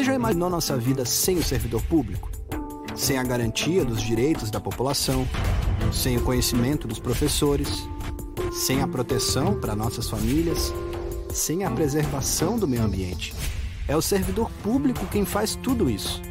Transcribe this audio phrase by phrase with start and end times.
[0.00, 2.30] Você já imaginou nossa vida sem o servidor público?
[2.96, 5.28] Sem a garantia dos direitos da população,
[5.92, 7.86] sem o conhecimento dos professores,
[8.50, 10.72] sem a proteção para nossas famílias,
[11.28, 13.34] sem a preservação do meio ambiente.
[13.86, 16.22] É o servidor público quem faz tudo isso.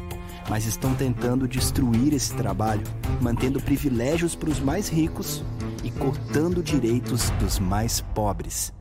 [0.49, 2.81] Mas estão tentando destruir esse trabalho,
[3.21, 5.43] mantendo privilégios para os mais ricos
[5.83, 8.73] e cortando direitos dos mais pobres.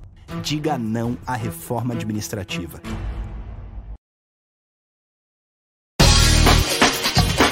[0.43, 2.81] Diga não à reforma administrativa.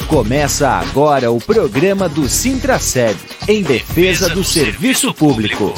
[0.09, 5.74] Começa agora o programa do Sintraceb, em defesa do serviço público.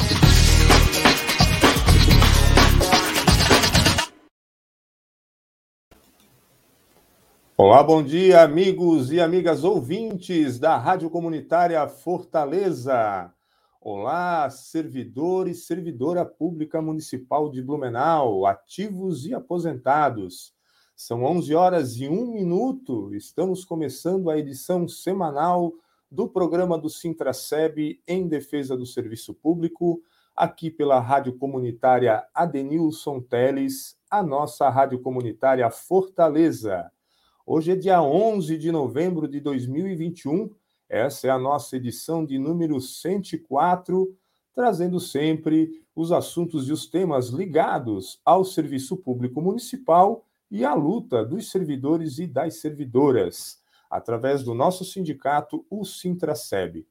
[7.57, 13.33] Olá, bom dia, amigos e amigas ouvintes da Rádio Comunitária Fortaleza.
[13.81, 20.58] Olá, servidor e servidora pública municipal de Blumenau, ativos e aposentados.
[21.01, 23.15] São 11 horas e 1 minuto.
[23.15, 25.71] Estamos começando a edição semanal
[26.11, 30.03] do programa do Sintraceb em defesa do serviço público,
[30.35, 36.91] aqui pela Rádio Comunitária Adenilson Teles, a nossa Rádio Comunitária Fortaleza.
[37.45, 40.53] Hoje é dia 11 de novembro de 2021.
[40.89, 44.13] Essa é a nossa edição de número 104,
[44.53, 51.23] trazendo sempre os assuntos e os temas ligados ao serviço público municipal e a luta
[51.23, 56.85] dos servidores e das servidoras, através do nosso sindicato, o Sintraceb.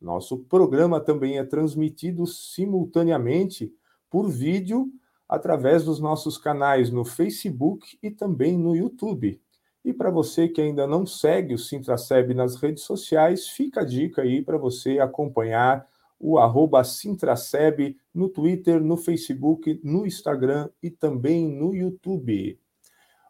[0.00, 3.72] Nosso programa também é transmitido simultaneamente
[4.10, 4.92] por vídeo
[5.28, 9.40] através dos nossos canais no Facebook e também no YouTube.
[9.84, 14.22] E para você que ainda não segue o Sintraceb nas redes sociais, fica a dica
[14.22, 15.86] aí para você acompanhar
[16.18, 22.58] o arroba Sintraceb no Twitter, no Facebook, no Instagram e também no YouTube.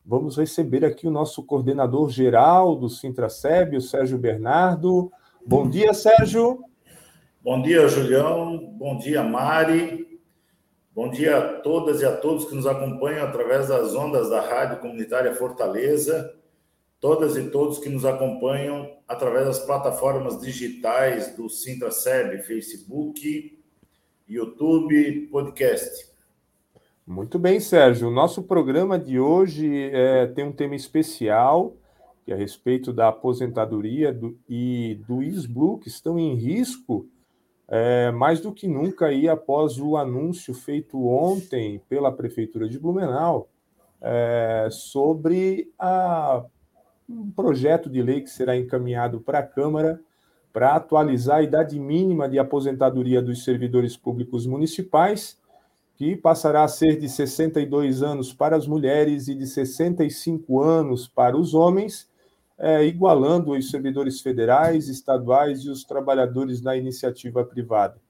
[0.06, 5.10] Vamos receber aqui o nosso coordenador geral do Sintraceb, o Sérgio Bernardo.
[5.46, 6.62] Bom dia, Sérgio.
[7.42, 8.58] Bom dia, Julião.
[8.76, 10.20] Bom dia, Mari.
[10.94, 14.78] Bom dia a todas e a todos que nos acompanham através das ondas da Rádio
[14.80, 16.34] Comunitária Fortaleza,
[17.00, 23.58] todas e todos que nos acompanham através das plataformas digitais do Sintraceb, Facebook,
[24.28, 26.13] YouTube, podcast.
[27.06, 28.08] Muito bem, Sérgio.
[28.08, 31.76] O nosso programa de hoje é, tem um tema especial,
[32.24, 37.06] que é a respeito da aposentadoria do, e do ISBLU, que estão em risco
[37.68, 43.50] é, mais do que nunca aí após o anúncio feito ontem pela Prefeitura de Blumenau
[44.00, 46.42] é, sobre a,
[47.06, 50.00] um projeto de lei que será encaminhado para a Câmara
[50.54, 55.38] para atualizar a idade mínima de aposentadoria dos servidores públicos municipais
[55.96, 61.36] que passará a ser de 62 anos para as mulheres e de 65 anos para
[61.36, 62.08] os homens,
[62.58, 68.00] é, igualando os servidores federais, estaduais e os trabalhadores da iniciativa privada.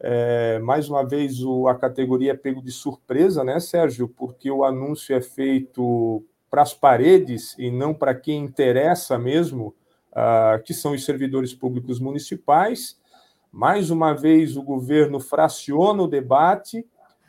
[0.00, 4.08] É, mais uma vez, o, a categoria é pego de surpresa, né, Sérgio?
[4.08, 9.74] Porque o anúncio é feito para as paredes e não para quem interessa mesmo,
[10.12, 12.96] uh, que são os servidores públicos municipais.
[13.50, 16.84] Mais uma vez, o governo fraciona o debate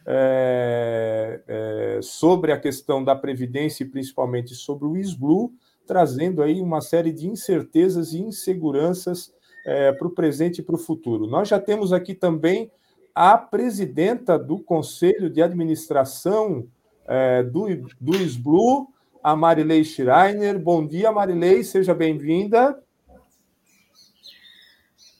[0.05, 5.51] é, é, sobre a questão da Previdência e principalmente sobre o ISBLU,
[5.85, 9.33] trazendo aí uma série de incertezas e inseguranças
[9.65, 11.27] é, para o presente e para o futuro.
[11.27, 12.71] Nós já temos aqui também
[13.13, 16.67] a presidenta do Conselho de Administração
[17.07, 17.65] é, do,
[17.99, 18.87] do ISBLU,
[19.23, 20.59] a Marilei Schreiner.
[20.59, 22.77] Bom dia, Marilei, seja bem-vinda.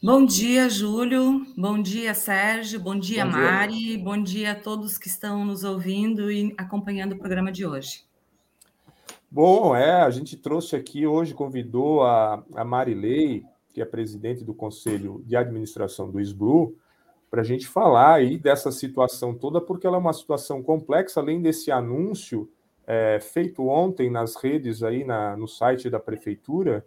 [0.02, 1.46] Bom dia, Júlio.
[1.56, 2.78] Bom dia, Sérgio.
[2.78, 3.96] Bom dia, Bom dia, Mari.
[3.96, 8.04] Bom dia a todos que estão nos ouvindo e acompanhando o programa de hoje.
[9.30, 13.42] Bom, é, a gente trouxe aqui hoje, convidou a, a Marilei,
[13.72, 16.76] que é presidente do Conselho de Administração do SBRU,
[17.30, 21.40] para a gente falar aí dessa situação toda, porque ela é uma situação complexa, além
[21.40, 22.48] desse anúncio
[22.86, 26.84] é, feito ontem nas redes aí na, no site da prefeitura,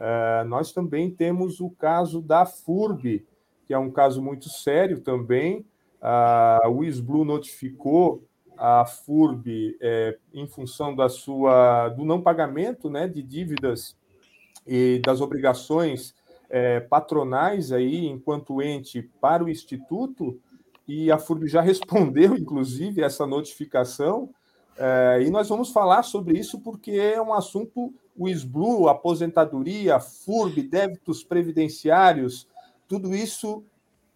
[0.00, 3.26] Uh, nós também temos o caso da FURB,
[3.66, 5.66] que é um caso muito sério também.
[6.00, 8.24] Uh, o ISBLU notificou
[8.56, 13.96] a FURB é, em função da sua do não pagamento né, de dívidas
[14.66, 16.14] e das obrigações
[16.50, 20.38] é, patronais aí enquanto ente para o Instituto,
[20.86, 24.28] e a FURB já respondeu, inclusive, essa notificação,
[24.76, 30.62] é, e nós vamos falar sobre isso porque é um assunto o SBLU, aposentadoria, FURB,
[30.62, 32.46] débitos previdenciários,
[32.86, 33.64] tudo isso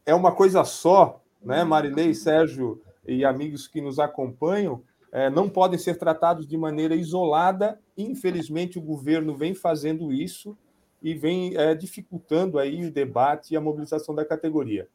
[0.05, 4.83] é uma coisa só, né, Marilei, Sérgio e amigos que nos acompanham.
[5.13, 7.79] é, não podem ser tratados de maneira isolada.
[7.97, 10.59] Infelizmente, o governo vem fazendo isso
[11.01, 14.89] e vem é, dificultando aí o debate e a mobilização da categoria.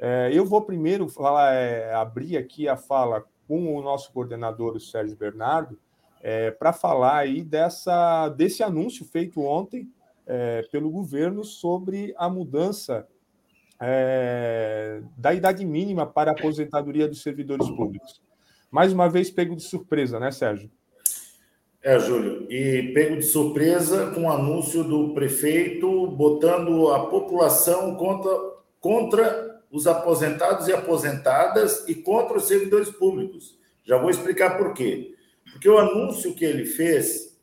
[0.00, 4.80] É, eu vou primeiro falar, é, abrir aqui a fala com o nosso coordenador, o
[4.80, 5.78] Sérgio Bernardo,
[6.20, 9.88] é, para falar aí dessa, desse anúncio feito ontem
[10.26, 13.08] é, pelo governo sobre a mudança
[13.80, 18.20] é, da idade mínima para a aposentadoria dos servidores públicos.
[18.70, 20.70] Mais uma vez, pego de surpresa, né, Sérgio?
[21.80, 28.30] É, Júlio, e pego de surpresa com o anúncio do prefeito botando a população contra,
[28.80, 33.58] contra os aposentados e aposentadas e contra os servidores públicos.
[33.84, 35.14] Já vou explicar por quê.
[35.52, 37.38] Porque o anúncio que ele fez,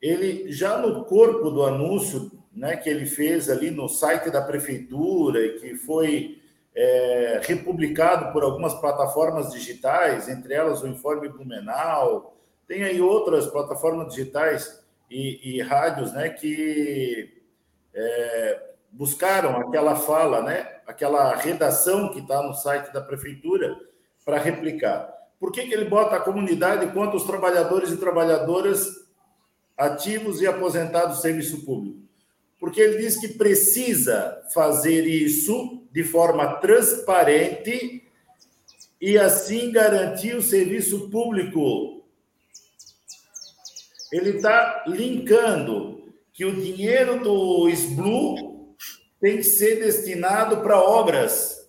[0.00, 5.44] ele já no corpo do anúncio né, que ele fez ali no site da prefeitura
[5.44, 6.40] e que foi
[6.74, 12.36] é, republicado por algumas plataformas digitais, entre elas o Informe Blumenau,
[12.66, 17.42] tem aí outras plataformas digitais e, e rádios né, que
[17.92, 23.76] é, buscaram aquela fala, né, aquela redação que está no site da prefeitura
[24.24, 25.12] para replicar.
[25.38, 28.88] Por que, que ele bota a comunidade contra os trabalhadores e trabalhadoras
[29.76, 32.04] ativos e aposentados do serviço público?
[32.64, 38.02] porque ele diz que precisa fazer isso de forma transparente
[38.98, 42.02] e assim garantir o serviço público.
[44.10, 48.53] Ele está linkando que o dinheiro do SBLU
[49.24, 51.66] tem que ser destinado para obras.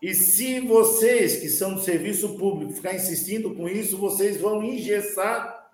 [0.00, 5.68] E se vocês que são do serviço público ficar insistindo com isso, vocês vão engessar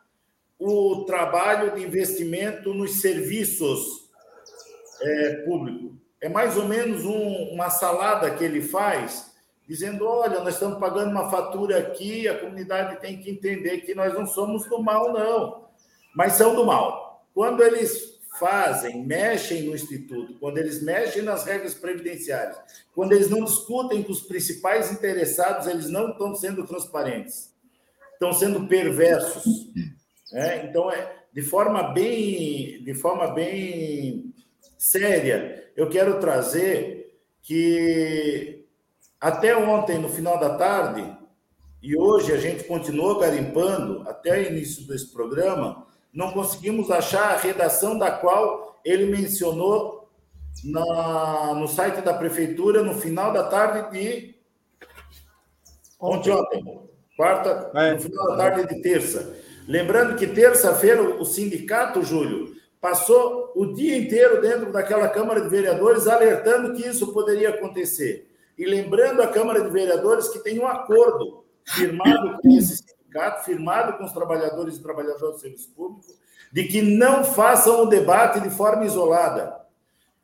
[0.59, 4.09] o trabalho de investimento nos serviços
[5.03, 5.93] é, públicos.
[6.23, 9.31] É mais ou menos um, uma salada que ele faz,
[9.69, 14.15] dizendo: olha, nós estamos pagando uma fatura aqui, a comunidade tem que entender que nós
[14.15, 15.67] não somos do mal, não,
[16.17, 17.26] mas são do mal.
[17.35, 22.56] Quando eles fazem, mexem no Instituto, quando eles mexem nas regras previdenciárias,
[22.94, 27.54] quando eles não discutem com os principais interessados, eles não estão sendo transparentes,
[28.12, 29.44] estão sendo perversos.
[30.32, 34.34] É, então, é, de forma bem, de forma bem
[34.76, 38.64] séria, eu quero trazer que
[39.20, 41.16] até ontem, no final da tarde,
[41.82, 47.37] e hoje a gente continuou garimpando até o início desse programa, não conseguimos achar a
[47.37, 50.08] redação da qual ele mencionou
[50.62, 54.34] na, no site da prefeitura no final da tarde de
[56.00, 56.84] ontem, ontem
[57.16, 57.93] quarta, é.
[57.93, 59.37] no final da tarde de terça.
[59.66, 66.06] Lembrando que terça-feira o sindicato, Júlio, passou o dia inteiro dentro daquela Câmara de Vereadores
[66.06, 68.31] alertando que isso poderia acontecer.
[68.58, 72.84] E lembrando a Câmara de Vereadores que tem um acordo firmado com esse
[73.14, 76.12] sindicato, firmado com os trabalhadores e trabalhadoras do serviço público,
[76.52, 79.61] de que não façam o debate de forma isolada.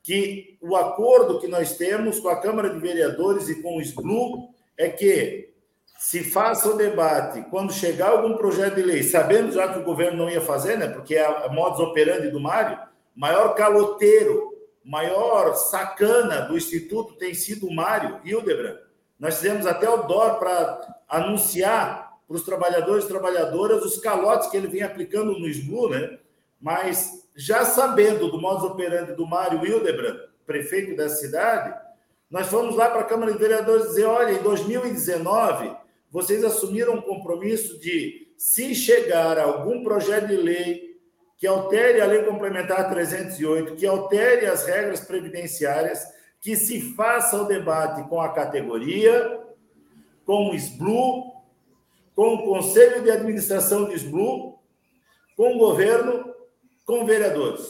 [0.02, 4.48] Que o acordo que nós temos com a Câmara de Vereadores e com o SBLU
[4.76, 5.50] é que
[5.98, 10.25] se faça o debate quando chegar algum projeto de lei, sabendo já que o governo
[10.25, 10.88] não ia fazer, né?
[10.88, 12.78] Porque é a modus operandi do Mário,
[13.14, 18.78] maior caloteiro, maior sacana do Instituto tem sido o Mário Hildebrand.
[19.19, 24.56] Nós fizemos até o DOR para anunciar para os trabalhadores e trabalhadoras os calotes que
[24.56, 26.16] ele vem aplicando no SBU, né?
[26.60, 31.75] Mas já sabendo do modus operandi do Mário Hildebrand, prefeito da cidade,
[32.30, 35.75] nós fomos lá para a Câmara de Vereadores dizer: olha, em 2019
[36.08, 41.00] vocês assumiram um compromisso de, se chegar algum projeto de lei
[41.37, 46.06] que altere a Lei Complementar 308, que altere as regras previdenciárias,
[46.40, 49.40] que se faça o debate com a categoria,
[50.25, 51.39] com o SBLU,
[52.20, 54.58] com o Conselho de Administração do SBLU,
[55.34, 56.34] com o governo,
[56.84, 57.66] com vereadores.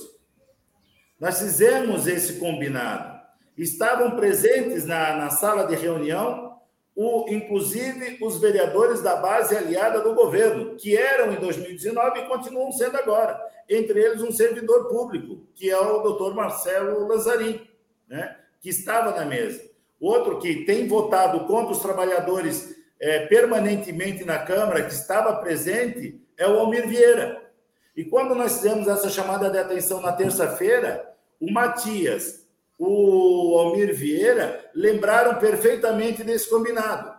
[1.21, 3.17] Nós fizemos esse combinado.
[3.57, 6.59] Estavam presentes na, na sala de reunião
[6.97, 12.73] o, inclusive os vereadores da base aliada do governo, que eram em 2019 e continuam
[12.73, 17.65] sendo agora, entre eles um servidor público, que é o doutor Marcelo Lazarim,
[18.09, 19.63] né, que estava na mesa.
[20.01, 26.47] Outro que tem votado contra os trabalhadores é, permanentemente na Câmara, que estava presente, é
[26.47, 27.51] o Almir Vieira.
[27.97, 32.47] E quando nós fizemos essa chamada de atenção na terça-feira, o Matias,
[32.79, 37.19] o Almir Vieira lembraram perfeitamente desse combinado.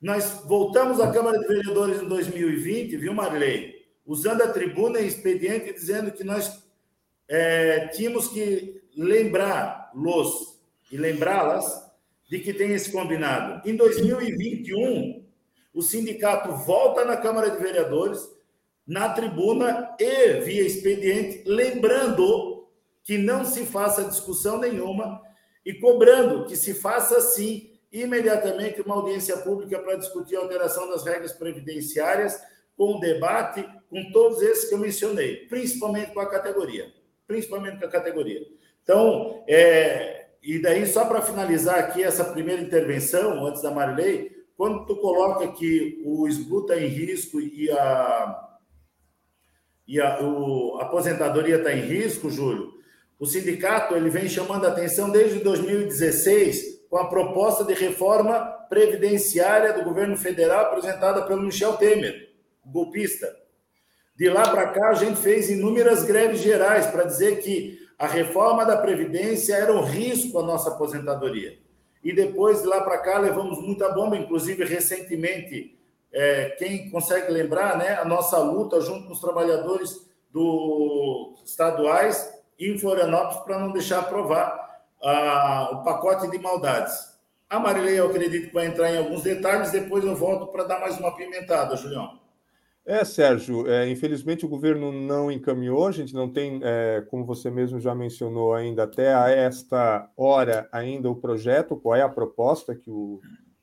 [0.00, 3.86] Nós voltamos à Câmara de Vereadores em 2020, viu, Marley?
[4.04, 6.60] Usando a tribuna em expediente, dizendo que nós
[7.28, 11.91] é, tínhamos que lembrar-los e lembrá-las
[12.32, 13.60] de que tem esse combinado.
[13.68, 15.22] Em 2021,
[15.74, 18.26] o sindicato volta na Câmara de Vereadores,
[18.86, 22.66] na tribuna e via expediente, lembrando
[23.04, 25.20] que não se faça discussão nenhuma
[25.62, 31.04] e cobrando que se faça sim imediatamente uma audiência pública para discutir a alteração das
[31.04, 32.40] regras previdenciárias,
[32.78, 36.90] com o debate com todos esses que eu mencionei, principalmente com a categoria.
[37.26, 38.40] Principalmente com a categoria.
[38.82, 40.11] Então, é,
[40.42, 45.46] e daí, só para finalizar aqui essa primeira intervenção, antes da Marilei, quando tu coloca
[45.52, 48.48] que o SBU está em risco e a,
[49.86, 52.72] e a, o, a aposentadoria está em risco, Júlio,
[53.20, 59.72] o sindicato ele vem chamando a atenção desde 2016 com a proposta de reforma previdenciária
[59.72, 62.30] do governo federal apresentada pelo Michel Temer,
[62.66, 63.28] golpista.
[64.16, 68.64] De lá para cá, a gente fez inúmeras greves gerais para dizer que a reforma
[68.64, 71.56] da Previdência era um risco à nossa aposentadoria.
[72.02, 75.78] E depois, de lá para cá, levamos muita bomba, inclusive recentemente,
[76.12, 82.76] é, quem consegue lembrar, né, a nossa luta junto com os trabalhadores do estaduais em
[82.76, 84.82] Florianópolis para não deixar aprovar
[85.70, 87.16] o pacote de maldades.
[87.48, 90.80] A Marilei, eu acredito que vai entrar em alguns detalhes, depois eu volto para dar
[90.80, 92.18] mais uma pimentada, Julião.
[92.84, 97.48] É, Sérgio, é, infelizmente o governo não encaminhou, a gente não tem, é, como você
[97.48, 102.74] mesmo já mencionou ainda, até a esta hora ainda o projeto, qual é a proposta
[102.74, 103.20] que o,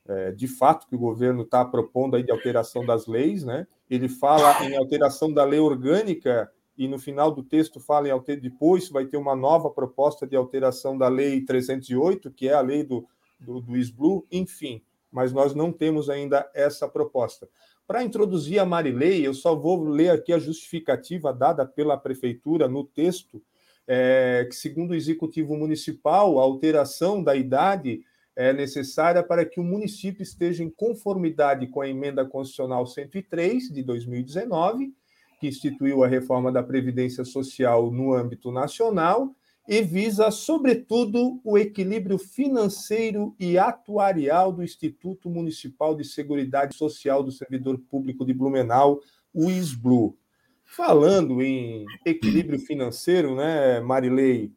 [0.08, 3.66] é, de fato que o governo está propondo aí de alteração das leis, né?
[3.90, 8.40] Ele fala em alteração da lei orgânica e no final do texto fala em alter...
[8.40, 12.82] depois vai ter uma nova proposta de alteração da lei 308, que é a lei
[12.82, 13.06] do,
[13.38, 17.48] do, do SBLU, enfim, mas nós não temos ainda essa proposta.
[17.90, 22.84] Para introduzir a Marilei, eu só vou ler aqui a justificativa dada pela prefeitura no
[22.84, 23.42] texto,
[23.84, 28.04] é, que, segundo o executivo municipal, a alteração da idade
[28.36, 33.82] é necessária para que o município esteja em conformidade com a emenda constitucional 103 de
[33.82, 34.94] 2019
[35.40, 39.34] que instituiu a reforma da Previdência Social no âmbito nacional
[39.70, 47.30] e visa, sobretudo, o equilíbrio financeiro e atuarial do Instituto Municipal de Seguridade Social do
[47.30, 49.00] Servidor Público de Blumenau,
[49.32, 50.18] o ISBLU.
[50.64, 54.52] Falando em equilíbrio financeiro, né, Marilei?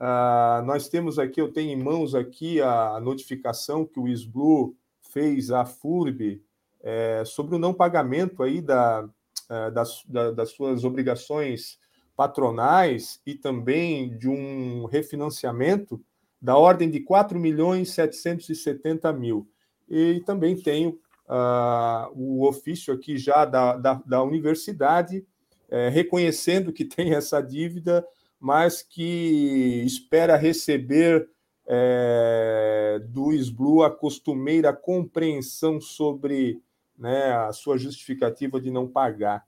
[0.00, 5.52] Uh, nós temos aqui, eu tenho em mãos aqui a notificação que o ISBLU fez
[5.52, 6.42] à FURB
[6.82, 9.08] é, sobre o não pagamento aí da,
[9.48, 10.04] eh, das,
[10.34, 11.78] das suas obrigações
[12.16, 16.00] patronais e também de um refinanciamento
[16.40, 19.48] da ordem de 4 milhões 770 mil.
[19.88, 25.24] E também tenho uh, o ofício aqui já da, da, da universidade,
[25.68, 28.06] é, reconhecendo que tem essa dívida,
[28.40, 31.28] mas que espera receber
[31.66, 36.60] é, do SBLU a costumeira compreensão sobre
[36.96, 39.44] né, a sua justificativa de não pagar.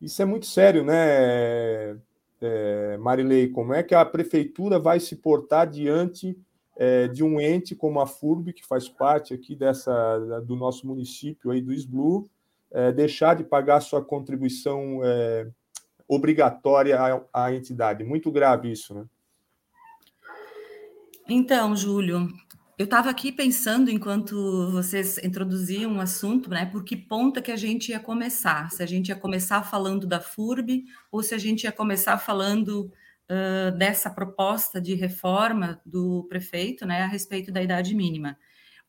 [0.00, 1.96] Isso é muito sério, né,
[2.40, 3.48] é, Marilei?
[3.48, 6.38] Como é que a prefeitura vai se portar diante
[6.76, 11.50] é, de um ente como a FURB, que faz parte aqui dessa do nosso município
[11.50, 12.28] aí do SBLU,
[12.70, 15.48] é, deixar de pagar sua contribuição é,
[16.08, 18.02] obrigatória à, à entidade?
[18.02, 19.04] Muito grave isso, né?
[21.28, 22.26] Então, Júlio,
[22.80, 27.56] eu estava aqui pensando, enquanto vocês introduziam o assunto, né, por que ponta que a
[27.56, 28.70] gente ia começar?
[28.70, 32.90] Se a gente ia começar falando da FURB ou se a gente ia começar falando
[33.28, 38.38] uh, dessa proposta de reforma do prefeito né, a respeito da idade mínima.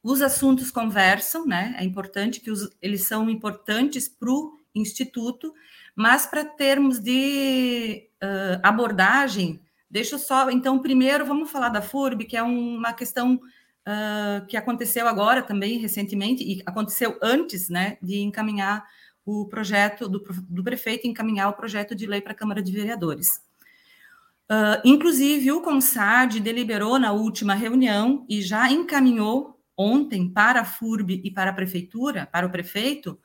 [0.01, 1.75] Os assuntos conversam, né?
[1.77, 5.53] É importante que os, eles são importantes para o Instituto,
[5.93, 10.49] mas para termos de uh, abordagem, deixa eu só.
[10.49, 13.37] Então, primeiro vamos falar da FURB, que é uma questão
[13.87, 18.85] uh, que aconteceu agora também recentemente, e aconteceu antes né, de encaminhar
[19.25, 20.19] o projeto do,
[20.49, 23.41] do prefeito encaminhar o projeto de lei para a Câmara de Vereadores.
[24.51, 31.21] Uh, inclusive, o CONSAD deliberou na última reunião e já encaminhou ontem para a FURB
[31.23, 33.17] e para a prefeitura, para o prefeito,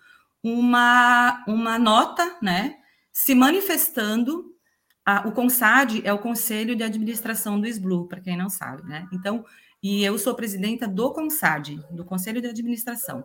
[0.43, 2.77] uma, uma nota, né,
[3.13, 4.55] se manifestando.
[5.05, 9.09] A, o CONSAD é o Conselho de Administração do SBLU, para quem não sabe, né?
[9.13, 9.45] Então,
[9.89, 13.25] e eu sou presidenta do CONSAD, do Conselho de Administração.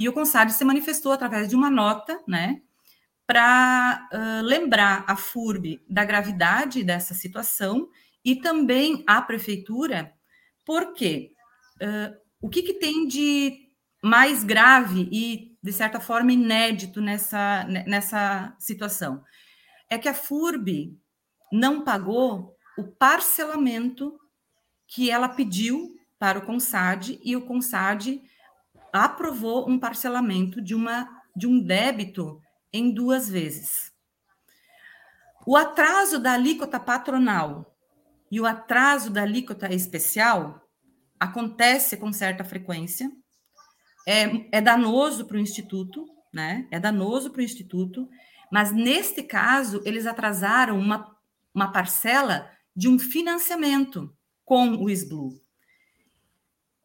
[0.00, 2.62] E o CONSAD se manifestou através de uma nota, né,
[3.26, 7.90] para uh, lembrar a FURB da gravidade dessa situação
[8.24, 10.14] e também a prefeitura,
[10.64, 11.32] porque
[11.82, 13.68] uh, o que, que tem de
[14.02, 19.22] mais grave e, de certa forma, inédito nessa, nessa situação?
[19.90, 20.98] É que a FURB
[21.52, 24.18] não pagou o parcelamento
[24.86, 28.22] que ela pediu para o CONSAD e o CONSAD
[28.92, 32.40] aprovou um parcelamento de, uma, de um débito
[32.72, 33.92] em duas vezes.
[35.46, 37.74] O atraso da alíquota patronal
[38.30, 40.60] e o atraso da alíquota especial
[41.18, 43.10] acontece com certa frequência,
[44.06, 46.66] é, é danoso para o Instituto, né?
[46.70, 48.08] É danoso para o Instituto,
[48.50, 51.14] mas neste caso, eles atrasaram uma,
[51.54, 55.47] uma parcela de um financiamento com o SBLU.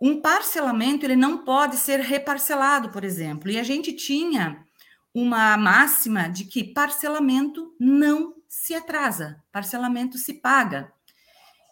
[0.05, 4.61] Um parcelamento ele não pode ser reparcelado, por exemplo, e a gente tinha
[5.13, 10.91] uma máxima de que parcelamento não se atrasa, parcelamento se paga.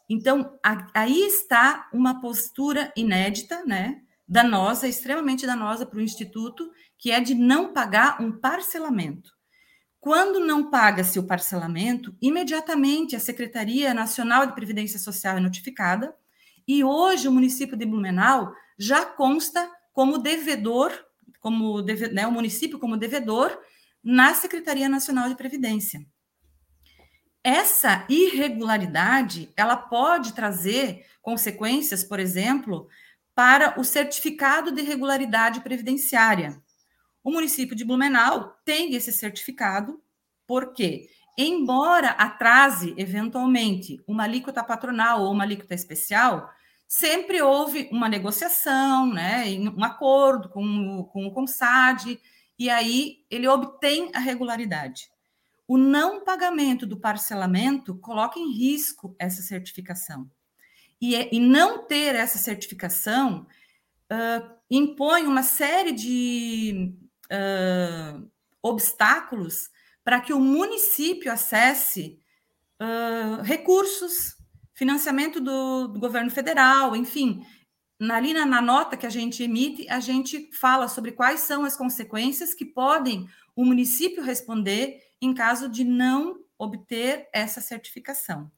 [0.09, 7.11] Então, a, aí está uma postura inédita, né, danosa, extremamente danosa para o Instituto, que
[7.11, 9.29] é de não pagar um parcelamento.
[9.99, 16.15] Quando não paga-se o parcelamento, imediatamente a Secretaria Nacional de Previdência Social é notificada,
[16.67, 20.91] e hoje o município de Blumenau já consta como devedor,
[21.39, 23.57] como deve, né, o município como devedor
[24.03, 26.05] na Secretaria Nacional de Previdência.
[27.43, 32.87] Essa irregularidade, ela pode trazer consequências, por exemplo,
[33.33, 36.61] para o certificado de regularidade previdenciária,
[37.23, 40.01] o município de Blumenau tem esse certificado,
[40.47, 41.07] porque,
[41.37, 46.49] embora atrase eventualmente uma alíquota patronal ou uma alíquota especial,
[46.87, 49.45] sempre houve uma negociação, né,
[49.75, 52.19] um acordo com, com o CONSAD,
[52.59, 55.09] e aí ele obtém a regularidade.
[55.67, 60.29] O não pagamento do parcelamento coloca em risco essa certificação.
[60.99, 63.47] E, é, e não ter essa certificação
[64.11, 66.93] uh, impõe uma série de
[67.31, 68.29] uh,
[68.61, 69.69] obstáculos
[70.11, 72.19] para que o município acesse
[72.81, 74.35] uh, recursos,
[74.73, 77.41] financiamento do, do, governo federal, enfim.
[78.11, 81.77] Ali na, na nota que a gente emite, a gente fala sobre quais são as
[81.77, 83.25] consequências que podem
[83.55, 88.51] o município responder em caso de não obter essa certificação.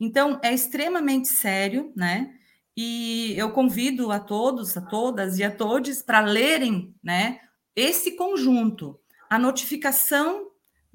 [0.00, 2.34] Então, é extremamente sério, né?
[2.76, 7.40] E eu convido a todos, a todas e a todos para lerem, né,
[7.76, 8.98] esse conjunto,
[9.30, 10.45] a notificação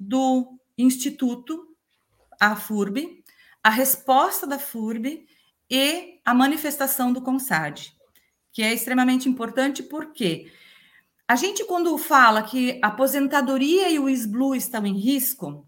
[0.02, 1.76] do Instituto,
[2.40, 3.22] a FURB,
[3.62, 5.26] a resposta da FURB
[5.70, 7.94] e a manifestação do CONSAD,
[8.52, 10.50] que é extremamente importante porque
[11.26, 15.66] a gente, quando fala que a aposentadoria e o SBLU estão em risco,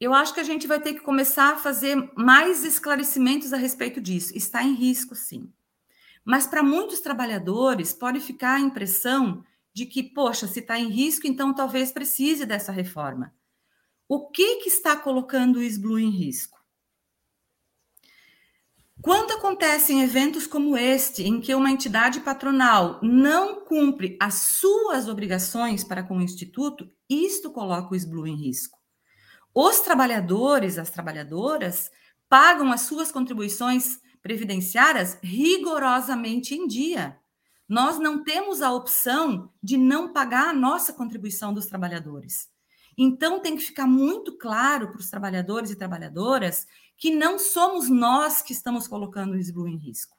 [0.00, 4.00] eu acho que a gente vai ter que começar a fazer mais esclarecimentos a respeito
[4.00, 4.36] disso.
[4.36, 5.50] Está em risco, sim.
[6.24, 11.26] Mas para muitos trabalhadores pode ficar a impressão de que, poxa, se está em risco,
[11.26, 13.34] então talvez precise dessa reforma.
[14.08, 16.58] O que, que está colocando o SBLU em risco?
[19.02, 25.82] Quando acontecem eventos como este, em que uma entidade patronal não cumpre as suas obrigações
[25.82, 28.78] para com o Instituto, isto coloca o SBLU em risco.
[29.54, 31.90] Os trabalhadores, as trabalhadoras,
[32.28, 37.19] pagam as suas contribuições previdenciárias rigorosamente em dia.
[37.70, 42.50] Nós não temos a opção de não pagar a nossa contribuição dos trabalhadores.
[42.98, 46.66] Então, tem que ficar muito claro para os trabalhadores e trabalhadoras
[46.98, 50.16] que não somos nós que estamos colocando o SBLU em risco.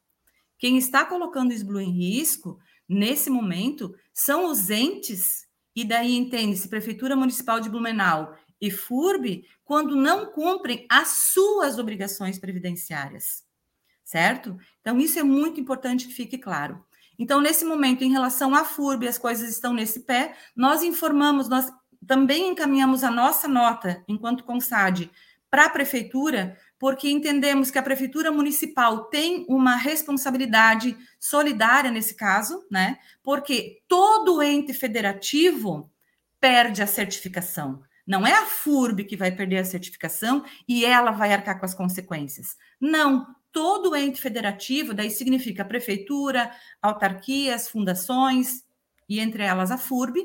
[0.58, 6.70] Quem está colocando o SBLU em risco, nesse momento, são os entes, e daí entende-se
[6.70, 13.44] Prefeitura Municipal de Blumenau e FURB, quando não cumprem as suas obrigações previdenciárias.
[14.06, 14.58] Certo?
[14.80, 16.82] Então, isso é muito importante que fique claro.
[17.22, 21.72] Então, nesse momento, em relação à FURB, as coisas estão nesse pé, nós informamos, nós
[22.08, 25.08] também encaminhamos a nossa nota, enquanto CONSAD,
[25.48, 32.66] para a prefeitura, porque entendemos que a prefeitura municipal tem uma responsabilidade solidária nesse caso,
[32.72, 32.98] né?
[33.22, 35.92] Porque todo ente federativo
[36.40, 37.84] perde a certificação.
[38.08, 41.76] Não é a FURB que vai perder a certificação e ela vai arcar com as
[41.76, 42.58] consequências.
[42.80, 48.64] Não, todo ente federativo, daí significa prefeitura, autarquias, fundações,
[49.08, 50.20] e entre elas a FURB,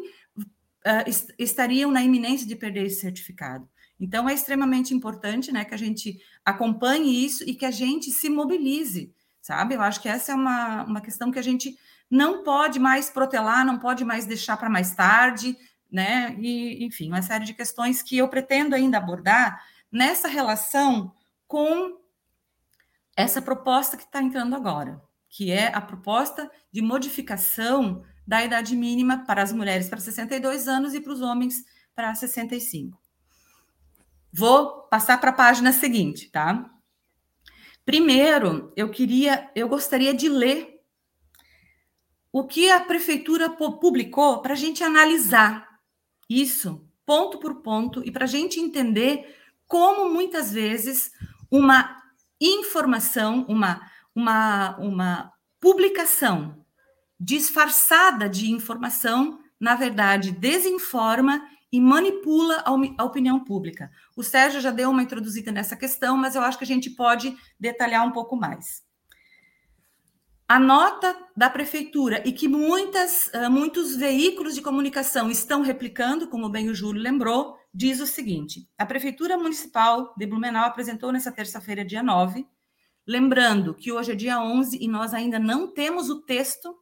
[1.06, 3.68] est estariam na iminência de perder esse certificado.
[3.98, 8.28] Então, é extremamente importante né, que a gente acompanhe isso e que a gente se
[8.28, 9.74] mobilize, sabe?
[9.74, 11.76] Eu acho que essa é uma, uma questão que a gente
[12.10, 15.56] não pode mais protelar, não pode mais deixar para mais tarde,
[15.90, 16.36] né?
[16.38, 19.60] E, enfim, uma série de questões que eu pretendo ainda abordar
[19.90, 21.12] nessa relação
[21.48, 21.96] com
[23.16, 29.24] essa proposta que está entrando agora, que é a proposta de modificação da idade mínima
[29.24, 33.00] para as mulheres para 62 anos e para os homens para 65.
[34.32, 36.70] Vou passar para a página seguinte, tá?
[37.84, 40.80] Primeiro, eu queria, eu gostaria de ler
[42.30, 45.66] o que a prefeitura publicou para a gente analisar
[46.28, 49.34] isso ponto por ponto e para a gente entender
[49.66, 51.12] como muitas vezes
[51.50, 52.02] uma
[52.40, 53.80] informação, uma,
[54.14, 56.64] uma, uma publicação
[57.18, 62.62] disfarçada de informação, na verdade, desinforma e manipula
[62.96, 63.90] a opinião pública.
[64.16, 67.36] O Sérgio já deu uma introduzida nessa questão, mas eu acho que a gente pode
[67.58, 68.84] detalhar um pouco mais.
[70.48, 76.68] A nota da prefeitura e que muitas, muitos veículos de comunicação estão replicando, como bem
[76.68, 82.02] o Júlio lembrou, diz o seguinte: a Prefeitura Municipal de Blumenau apresentou nessa terça-feira, dia
[82.02, 82.46] 9,
[83.06, 86.74] lembrando que hoje é dia 11 e nós ainda não temos o texto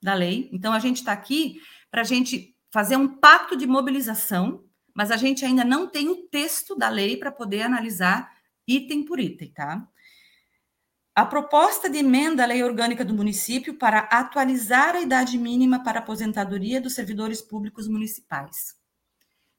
[0.00, 4.64] da lei, então a gente está aqui para a gente fazer um pacto de mobilização,
[4.94, 8.30] mas a gente ainda não tem o texto da lei para poder analisar
[8.64, 9.88] item por item, tá?
[11.16, 15.98] A proposta de emenda à lei orgânica do município para atualizar a idade mínima para
[15.98, 18.77] aposentadoria dos servidores públicos municipais.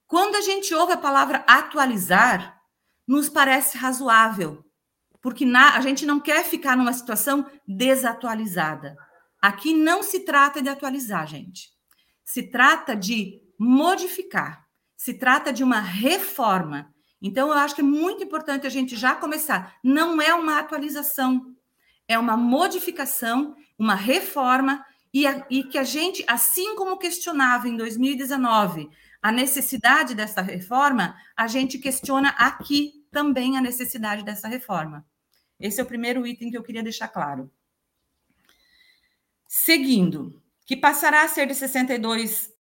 [0.09, 2.59] Quando a gente ouve a palavra atualizar,
[3.07, 4.65] nos parece razoável,
[5.21, 8.97] porque na, a gente não quer ficar numa situação desatualizada.
[9.41, 11.79] Aqui não se trata de atualizar, gente
[12.29, 14.63] se trata de modificar,
[14.95, 16.93] se trata de uma reforma.
[17.19, 19.75] Então, eu acho que é muito importante a gente já começar.
[19.83, 21.55] Não é uma atualização,
[22.07, 27.75] é uma modificação, uma reforma, e, a, e que a gente, assim como questionava em
[27.75, 28.87] 2019
[29.21, 35.05] a necessidade dessa reforma, a gente questiona aqui também a necessidade dessa reforma.
[35.59, 37.51] Esse é o primeiro item que eu queria deixar claro.
[39.47, 42.53] Seguindo, que passará a ser de 62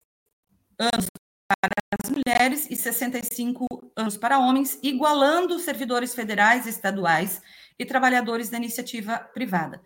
[0.78, 1.06] anos
[1.46, 1.70] para
[2.02, 7.42] as mulheres e 65 anos para homens, igualando servidores federais, estaduais
[7.78, 9.82] e trabalhadores da iniciativa privada.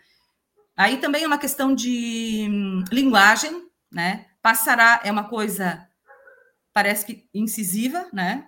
[0.77, 4.27] Aí também é uma questão de hum, linguagem, né?
[4.41, 5.90] Passará é uma coisa
[6.73, 8.47] parece que incisiva, né?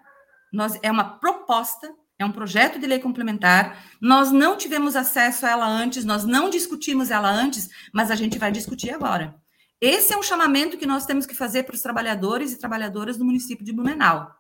[0.52, 3.84] Nós é uma proposta, é um projeto de lei complementar.
[4.00, 8.38] Nós não tivemos acesso a ela antes, nós não discutimos ela antes, mas a gente
[8.38, 9.34] vai discutir agora.
[9.80, 13.24] Esse é um chamamento que nós temos que fazer para os trabalhadores e trabalhadoras do
[13.24, 14.30] município de Blumenau.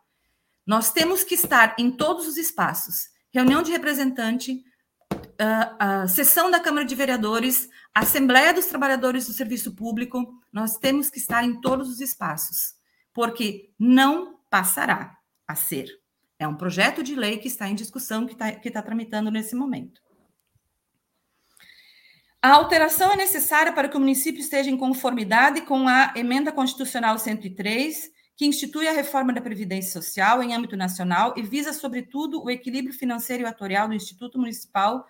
[0.66, 4.62] Nós temos que estar em todos os espaços reunião de representante,
[5.38, 11.10] a, a sessão da Câmara de Vereadores, Assembleia dos Trabalhadores do Serviço Público, nós temos
[11.10, 12.74] que estar em todos os espaços,
[13.12, 15.88] porque não passará a ser.
[16.38, 19.54] É um projeto de lei que está em discussão, que está, que está tramitando nesse
[19.54, 20.00] momento.
[22.40, 27.16] A alteração é necessária para que o município esteja em conformidade com a emenda constitucional
[27.16, 32.50] 103, que institui a reforma da Previdência Social em âmbito nacional e visa, sobretudo, o
[32.50, 35.06] equilíbrio financeiro e atuarial do Instituto Municipal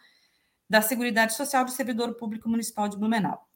[0.68, 3.48] da Seguridade Social do Servidor Público Municipal de Blumenau.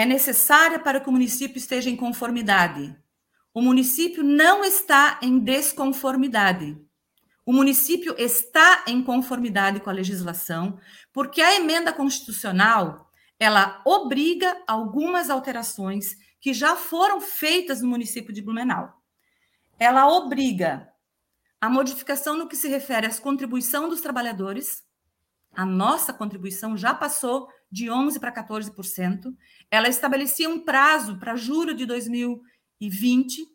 [0.00, 2.96] É necessária para que o município esteja em conformidade.
[3.52, 6.74] O município não está em desconformidade.
[7.44, 10.80] O município está em conformidade com a legislação,
[11.12, 18.40] porque a emenda constitucional ela obriga algumas alterações que já foram feitas no município de
[18.40, 18.90] Blumenau.
[19.78, 20.90] Ela obriga
[21.60, 24.82] a modificação no que se refere às contribuição dos trabalhadores.
[25.52, 29.34] A nossa contribuição já passou de 11 para 14%.
[29.70, 33.46] Ela estabelecia um prazo para julho de 2020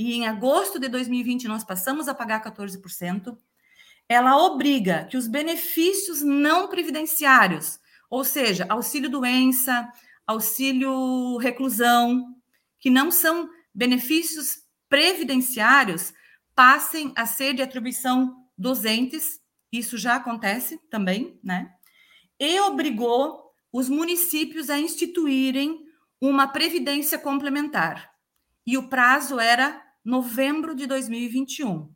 [0.00, 3.36] e em agosto de 2020 nós passamos a pagar 14%,
[4.08, 9.92] ela obriga que os benefícios não previdenciários, ou seja, auxílio doença,
[10.26, 12.34] auxílio reclusão,
[12.78, 16.14] que não são benefícios previdenciários,
[16.54, 19.38] passem a ser de atribuição dos entes,
[19.70, 21.70] isso já acontece também, né?
[22.38, 25.84] E obrigou os municípios a instituírem
[26.20, 28.10] uma previdência complementar.
[28.66, 31.92] E o prazo era novembro de 2021.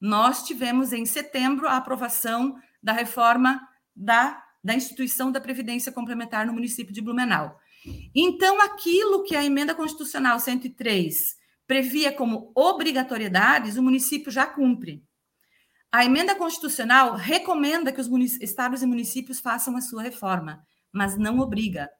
[0.00, 3.60] Nós tivemos em setembro a aprovação da reforma
[3.96, 7.58] da, da instituição da Previdência Complementar no município de Blumenau.
[8.14, 15.02] Então, aquilo que a emenda constitucional 103 previa como obrigatoriedades, o município já cumpre.
[15.90, 18.08] A emenda constitucional recomenda que os
[18.40, 21.90] estados e municípios façam a sua reforma, mas não obriga.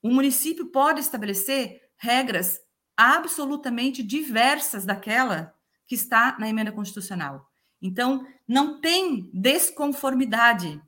[0.00, 2.60] O município pode estabelecer regras
[2.96, 5.54] absolutamente diversas daquela
[5.86, 7.50] que está na emenda constitucional.
[7.82, 10.80] Então, não tem desconformidade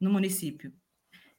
[0.00, 0.72] no município.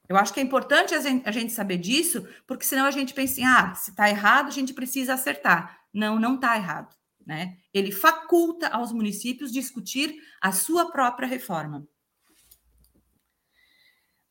[0.08, 3.46] Eu acho que é importante a gente saber disso, porque senão a gente pensa assim,
[3.46, 5.80] ah, se está errado, a gente precisa acertar.
[5.94, 6.96] Não, não está errado.
[7.26, 7.58] Né?
[7.74, 11.88] Ele faculta aos municípios discutir a sua própria reforma.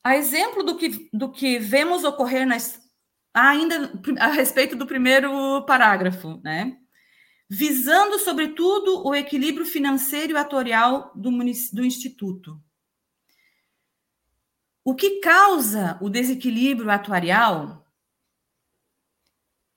[0.03, 2.81] A exemplo do que, do que vemos ocorrer nas
[3.33, 6.77] ainda a respeito do primeiro parágrafo, né?
[7.49, 11.29] Visando, sobretudo, o equilíbrio financeiro e atorial do,
[11.73, 12.61] do Instituto.
[14.83, 17.85] O que causa o desequilíbrio atuarial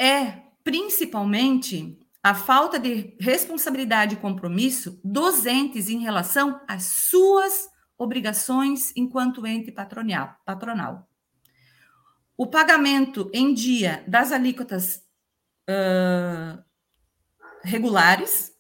[0.01, 8.93] é, principalmente, a falta de responsabilidade e compromisso dos entes em relação às suas obrigações
[8.97, 10.37] enquanto ente patronal.
[10.45, 11.09] patronal.
[12.37, 15.05] O pagamento em dia das alíquotas
[15.69, 16.63] uh,
[17.63, 18.53] regulares,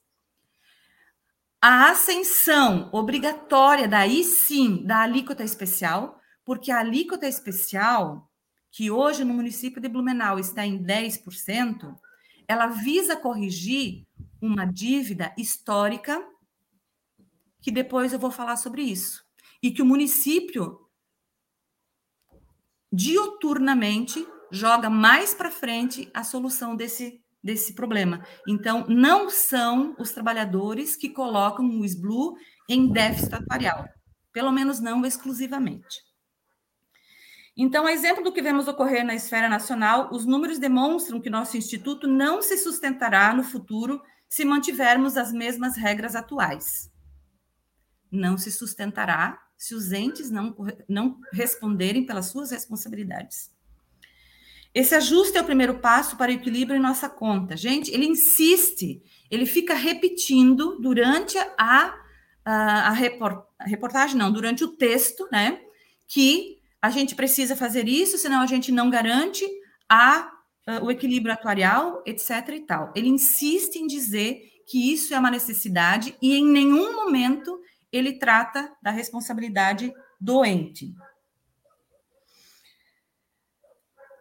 [1.60, 8.30] a ascensão obrigatória, daí sim, da alíquota especial, porque a alíquota especial,
[8.70, 11.96] que hoje no município de Blumenau está em 10%,
[12.46, 14.06] ela visa corrigir
[14.40, 16.22] uma dívida histórica,
[17.62, 19.23] que depois eu vou falar sobre isso,
[19.64, 20.78] e que o município
[22.92, 28.22] diuturnamente joga mais para frente a solução desse, desse problema.
[28.46, 32.36] Então, não são os trabalhadores que colocam o SBLU
[32.68, 33.88] em déficit atuarial,
[34.34, 35.96] pelo menos não exclusivamente.
[37.56, 42.06] Então, exemplo do que vemos ocorrer na esfera nacional, os números demonstram que nosso instituto
[42.06, 46.92] não se sustentará no futuro se mantivermos as mesmas regras atuais.
[48.12, 50.54] Não se sustentará se os entes não,
[50.86, 53.50] não responderem pelas suas responsabilidades.
[54.74, 57.56] Esse ajuste é o primeiro passo para o equilíbrio em nossa conta.
[57.56, 61.94] Gente, ele insiste, ele fica repetindo durante a,
[62.44, 65.58] a, a, report, a reportagem, não, durante o texto, né?
[66.06, 69.46] Que a gente precisa fazer isso, senão a gente não garante
[69.88, 70.30] a,
[70.66, 72.30] a, o equilíbrio atuarial, etc.
[72.50, 72.92] e tal.
[72.94, 77.58] Ele insiste em dizer que isso é uma necessidade e em nenhum momento
[77.96, 80.94] ele trata da responsabilidade doente.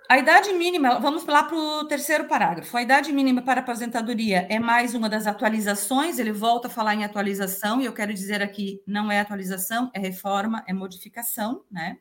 [0.10, 2.76] A idade mínima, vamos lá para o terceiro parágrafo.
[2.78, 7.04] A idade mínima para aposentadoria é mais uma das atualizações, ele volta a falar em
[7.04, 11.98] atualização, e eu quero dizer aqui, não é atualização, é reforma, é modificação, né?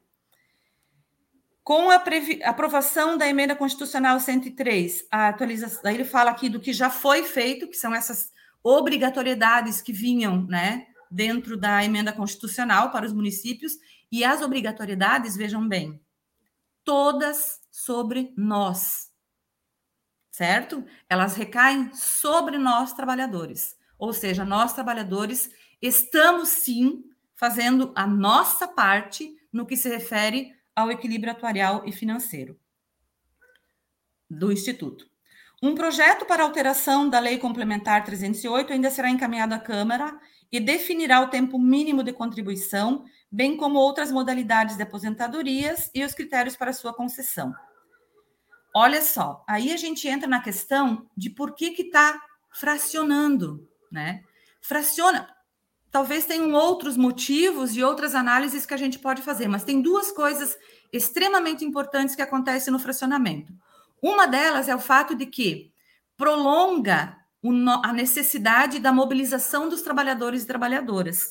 [1.64, 2.02] Com a
[2.44, 7.68] aprovação da emenda constitucional 103, a atualização, ele fala aqui do que já foi feito,
[7.68, 8.32] que são essas
[8.64, 13.74] obrigatoriedades que vinham, né, dentro da emenda constitucional para os municípios,
[14.10, 16.00] e as obrigatoriedades, vejam bem,
[16.84, 19.10] todas sobre nós,
[20.30, 20.84] certo?
[21.08, 23.76] Elas recaem sobre nós trabalhadores.
[23.98, 30.90] Ou seja, nós trabalhadores estamos sim fazendo a nossa parte no que se refere ao
[30.90, 32.58] equilíbrio atuarial e financeiro
[34.28, 35.10] do Instituto.
[35.62, 40.18] Um projeto para alteração da Lei Complementar 308 ainda será encaminhado à Câmara
[40.52, 46.12] e definirá o tempo mínimo de contribuição, bem como outras modalidades de aposentadorias e os
[46.14, 47.54] critérios para sua concessão.
[48.74, 54.22] Olha só, aí a gente entra na questão de por que que está fracionando, né?
[54.60, 55.28] Fraciona,
[55.92, 60.10] Talvez tenham outros motivos e outras análises que a gente pode fazer, mas tem duas
[60.10, 60.56] coisas
[60.90, 63.52] extremamente importantes que acontecem no fracionamento.
[64.00, 65.70] Uma delas é o fato de que
[66.16, 67.14] prolonga
[67.82, 71.28] a necessidade da mobilização dos trabalhadores e trabalhadoras,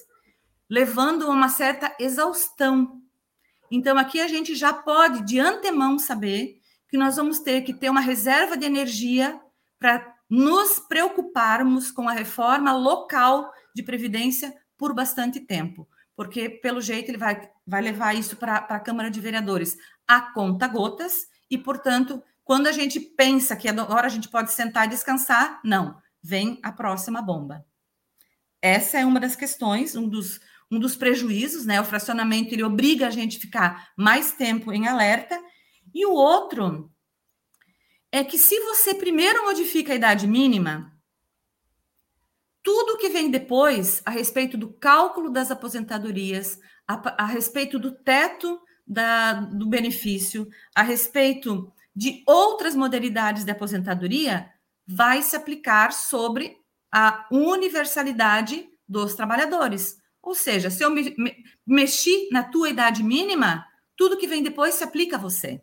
[0.70, 3.02] levando a uma certa exaustão.
[3.70, 7.90] Então, aqui a gente já pode, de antemão, saber que nós vamos ter que ter
[7.90, 9.40] uma reserva de energia
[9.80, 17.10] para nos preocuparmos com a reforma local de previdência por bastante tempo, porque pelo jeito
[17.10, 22.22] ele vai, vai levar isso para a Câmara de Vereadores a conta gotas, e portanto,
[22.44, 26.72] quando a gente pensa que agora a gente pode sentar e descansar, não, vem a
[26.72, 27.66] próxima bomba.
[28.62, 31.82] Essa é uma das questões, um dos, um dos prejuízos, né?
[31.82, 35.42] O fracionamento ele obriga a gente a ficar mais tempo em alerta,
[35.94, 36.92] e o outro
[38.12, 40.92] é que se você primeiro modifica a idade mínima,
[42.64, 48.62] tudo que vem depois a respeito do cálculo das aposentadorias, a, a respeito do teto
[48.86, 54.50] da, do benefício, a respeito de outras modalidades de aposentadoria,
[54.88, 56.58] vai se aplicar sobre
[56.92, 59.98] a universalidade dos trabalhadores.
[60.22, 64.76] Ou seja, se eu me, me, mexi na tua idade mínima, tudo que vem depois
[64.76, 65.62] se aplica a você.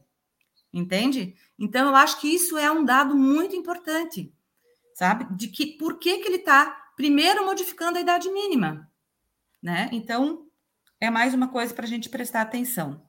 [0.72, 1.34] Entende?
[1.58, 4.32] Então, eu acho que isso é um dado muito importante,
[4.94, 5.26] sabe?
[5.34, 8.90] De que por que, que ele está primeiro modificando a idade mínima,
[9.62, 9.88] né?
[9.92, 10.46] Então,
[11.00, 13.07] é mais uma coisa para a gente prestar atenção.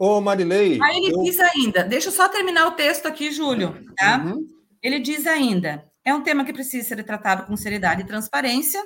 [0.00, 0.78] Ô, Marilei.
[0.82, 1.22] Aí ele eu...
[1.22, 4.16] diz ainda, deixa eu só terminar o texto aqui, Júlio, tá?
[4.16, 4.48] Uhum.
[4.82, 8.82] Ele diz ainda, é um tema que precisa ser tratado com seriedade e transparência.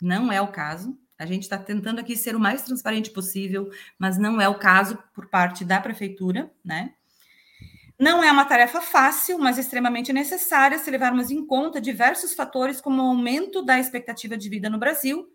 [0.00, 0.96] Não é o caso.
[1.18, 4.96] A gente está tentando aqui ser o mais transparente possível, mas não é o caso
[5.12, 6.92] por parte da prefeitura, né?
[7.98, 13.02] Não é uma tarefa fácil, mas extremamente necessária se levarmos em conta diversos fatores, como
[13.02, 15.26] o aumento da expectativa de vida no Brasil,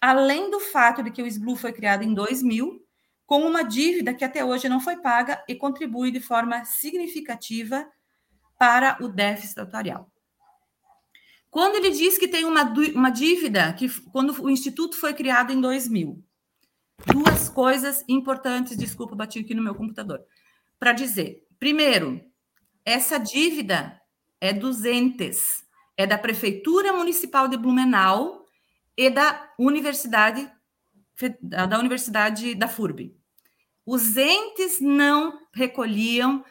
[0.00, 2.83] além do fato de que o SBLU foi criado em 2000,
[3.26, 7.86] com uma dívida que até hoje não foi paga e contribui de forma significativa
[8.58, 10.10] para o déficit atuarial.
[11.50, 15.60] Quando ele diz que tem uma, uma dívida, que quando o Instituto foi criado em
[15.60, 16.22] 2000,
[17.06, 20.20] duas coisas importantes, desculpa, bati aqui no meu computador,
[20.78, 21.46] para dizer.
[21.58, 22.20] Primeiro,
[22.84, 24.00] essa dívida
[24.40, 25.64] é dos entes,
[25.96, 28.44] é da Prefeitura Municipal de Blumenau
[28.96, 30.50] e da Universidade
[31.40, 33.16] da Universidade da FURB.
[33.86, 36.44] Os entes não recolhiam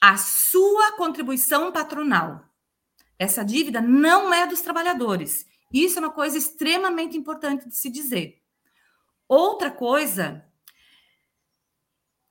[0.00, 2.44] a sua contribuição patronal.
[3.18, 5.46] Essa dívida não é dos trabalhadores.
[5.72, 8.42] Isso é uma coisa extremamente importante de se dizer.
[9.28, 10.44] Outra coisa,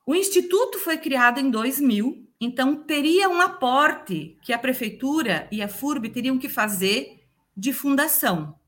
[0.06, 5.68] o instituto foi criado em 2000 então, teria um aporte que a prefeitura e a
[5.68, 7.22] FURB teriam que fazer
[7.54, 8.58] de fundação.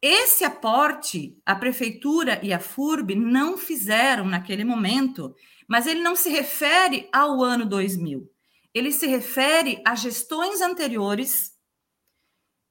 [0.00, 5.34] Esse aporte, a prefeitura e a FURB não fizeram naquele momento,
[5.68, 8.30] mas ele não se refere ao ano 2000.
[8.72, 11.52] Ele se refere a gestões anteriores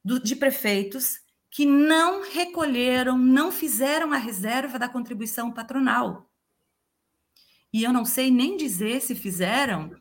[0.03, 1.17] do, de prefeitos
[1.51, 6.27] que não recolheram, não fizeram a reserva da contribuição patronal
[7.77, 9.91] e eu não sei nem dizer se fizeram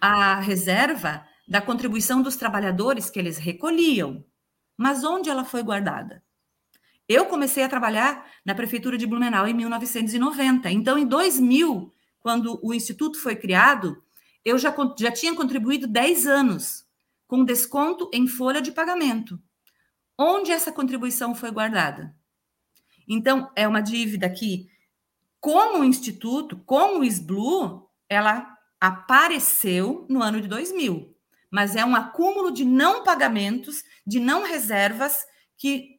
[0.00, 4.24] a reserva da contribuição dos trabalhadores que eles recolhiam.
[4.76, 6.24] Mas onde ela foi guardada?
[7.08, 10.70] Eu comecei a trabalhar na prefeitura de Blumenau em 1990.
[10.70, 14.02] Então, em 2000, quando o instituto foi criado,
[14.44, 16.84] eu já, já tinha contribuído 10 anos
[17.26, 19.38] com desconto em folha de pagamento.
[20.18, 22.14] Onde essa contribuição foi guardada?
[23.08, 24.68] Então, é uma dívida que
[25.44, 31.14] como o Instituto, como o SBLU, ela apareceu no ano de 2000,
[31.50, 35.18] mas é um acúmulo de não pagamentos, de não reservas
[35.58, 35.93] que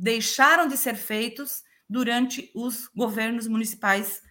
[0.00, 4.22] deixaram de ser feitos durante os governos municipais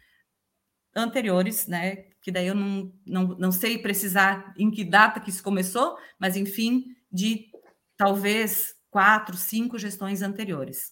[0.96, 2.08] anteriores, né?
[2.22, 6.36] Que daí eu não, não, não sei precisar em que data que isso começou, mas
[6.36, 7.52] enfim, de
[7.96, 10.92] talvez quatro, cinco gestões anteriores.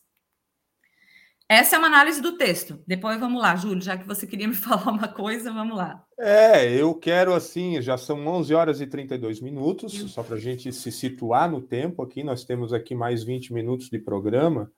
[1.49, 2.77] Essa é uma análise do texto.
[2.85, 6.03] Depois vamos lá, Júlio, já que você queria me falar uma coisa, vamos lá.
[6.19, 10.71] É, eu quero assim, já são 11 horas e 32 minutos, só para a gente
[10.73, 14.69] se situar no tempo aqui, nós temos aqui mais 20 minutos de programa,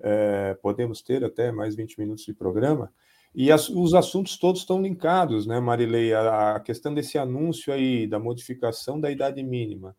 [0.00, 2.90] é, podemos ter até mais 20 minutos de programa,
[3.34, 6.14] e as, os assuntos todos estão linkados, né, Marilei?
[6.14, 9.94] A, a, questão desse anúncio aí, da modificação da idade mínima,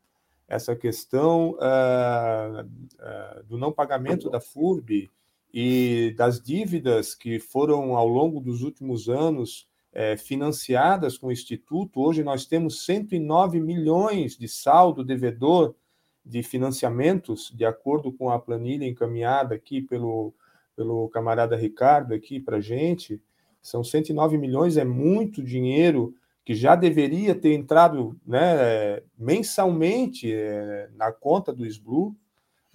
[0.48, 5.12] essa questão uh, uh, do não pagamento da FURB,
[5.54, 12.02] e das dívidas que foram ao longo dos últimos anos é, financiadas com o Instituto.
[12.02, 15.74] Hoje nós temos 109 milhões de saldo devedor
[16.24, 20.34] de financiamentos, de acordo com a planilha encaminhada aqui pelo,
[20.76, 23.22] pelo camarada Ricardo aqui para gente.
[23.62, 26.14] São 109 milhões, é muito dinheiro
[26.46, 32.16] que já deveria ter entrado né, mensalmente é, na conta do SBLU,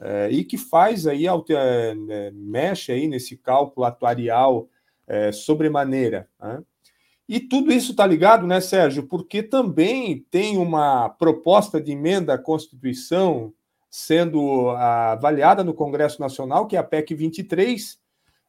[0.05, 4.69] é, e que faz aí, alter, né, mexe aí nesse cálculo atuarial
[5.07, 6.29] é, sobremaneira.
[6.41, 6.61] Né?
[7.29, 9.05] E tudo isso está ligado, né, Sérgio?
[9.05, 13.55] Porque também tem uma proposta de emenda à Constituição
[13.89, 18.01] sendo avaliada no Congresso Nacional, que é a PEC 23,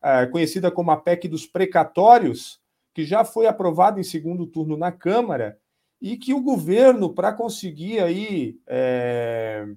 [0.02, 2.60] é, conhecida como a PEC dos precatórios,
[2.96, 5.60] que já foi aprovada em segundo turno na Câmara,
[6.02, 9.68] e que o governo, para conseguir aí é,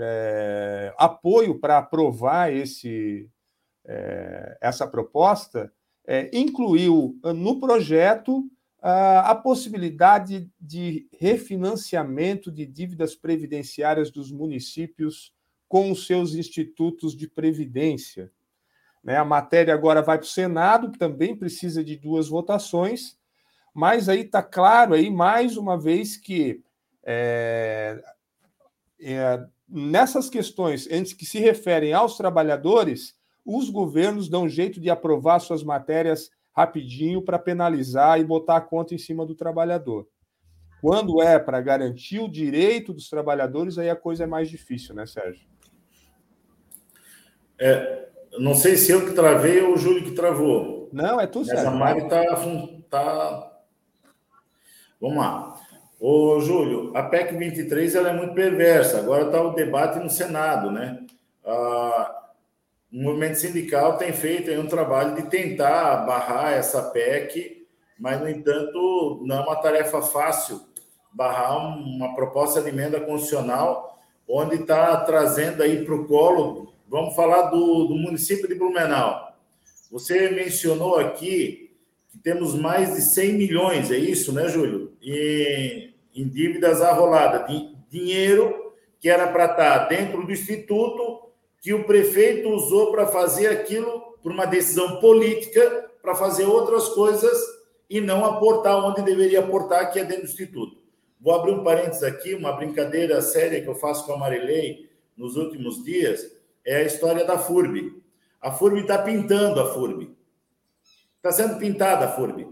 [0.00, 3.28] é, apoio para aprovar esse,
[3.84, 5.72] é, essa proposta,
[6.06, 8.48] é, incluiu no projeto
[8.82, 15.32] a, a possibilidade de refinanciamento de dívidas previdenciárias dos municípios
[15.66, 18.30] com os seus institutos de previdência.
[19.02, 19.16] Né?
[19.16, 23.18] A matéria agora vai para o Senado, que também precisa de duas votações,
[23.72, 26.62] mas aí está claro aí mais uma vez que
[27.02, 28.02] é,
[29.00, 33.14] é, nessas questões antes que se referem aos trabalhadores,
[33.44, 38.94] os governos dão jeito de aprovar suas matérias rapidinho para penalizar e botar a conta
[38.94, 40.06] em cima do trabalhador.
[40.80, 45.06] Quando é para garantir o direito dos trabalhadores, aí a coisa é mais difícil, né,
[45.06, 45.46] Sérgio?
[47.58, 48.08] É,
[48.38, 50.88] não sei se eu que travei ou o Júlio que travou.
[50.92, 51.64] Não, é tudo certo.
[51.64, 52.24] Mas a Mari está.
[52.90, 53.60] Tá...
[55.00, 55.53] Vamos lá.
[56.06, 58.98] Ô, Júlio, a PEC 23 ela é muito perversa.
[58.98, 61.02] Agora está o debate no Senado, né?
[61.42, 62.28] Ah,
[62.92, 67.66] o movimento sindical tem feito um trabalho de tentar barrar essa PEC,
[67.98, 70.60] mas, no entanto, não é uma tarefa fácil
[71.10, 73.98] barrar uma proposta de emenda constitucional,
[74.28, 79.34] onde está trazendo aí para o colo, vamos falar do, do município de Blumenau.
[79.90, 81.74] Você mencionou aqui
[82.10, 84.92] que temos mais de 100 milhões, é isso, né, Júlio?
[85.02, 91.28] Em, em dívidas arroladas, de dinheiro que era para estar tá dentro do instituto,
[91.60, 97.38] que o prefeito usou para fazer aquilo por uma decisão política, para fazer outras coisas
[97.90, 100.78] e não aportar onde deveria aportar, que é dentro do instituto.
[101.20, 105.36] Vou abrir um parênteses aqui, uma brincadeira séria que eu faço com a Marilei nos
[105.36, 106.34] últimos dias,
[106.64, 108.02] é a história da FURB.
[108.40, 110.14] A FURB está pintando a FURB.
[111.16, 112.46] Está sendo pintada a FURB.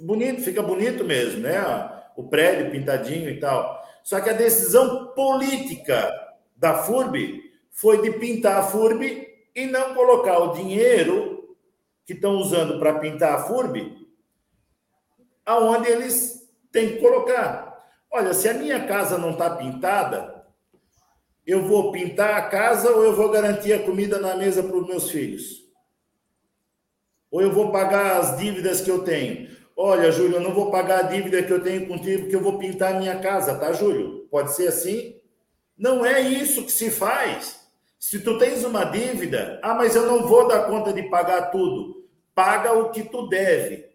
[0.00, 1.58] Bonito, fica bonito mesmo, né?
[2.18, 3.80] O prédio pintadinho e tal.
[4.02, 6.12] Só que a decisão política
[6.56, 7.40] da FURB
[7.70, 11.56] foi de pintar a FURB e não colocar o dinheiro
[12.04, 13.96] que estão usando para pintar a FURB
[15.46, 16.42] aonde eles
[16.72, 17.88] têm que colocar.
[18.10, 20.44] Olha, se a minha casa não está pintada,
[21.46, 24.88] eu vou pintar a casa ou eu vou garantir a comida na mesa para os
[24.88, 25.64] meus filhos?
[27.30, 29.56] Ou eu vou pagar as dívidas que eu tenho?
[29.80, 32.58] Olha, Júlio, eu não vou pagar a dívida que eu tenho contigo porque eu vou
[32.58, 34.26] pintar a minha casa, tá, Júlio?
[34.28, 35.20] Pode ser assim?
[35.78, 37.60] Não é isso que se faz.
[37.96, 42.04] Se tu tens uma dívida, ah, mas eu não vou dar conta de pagar tudo.
[42.34, 43.88] Paga o que tu deve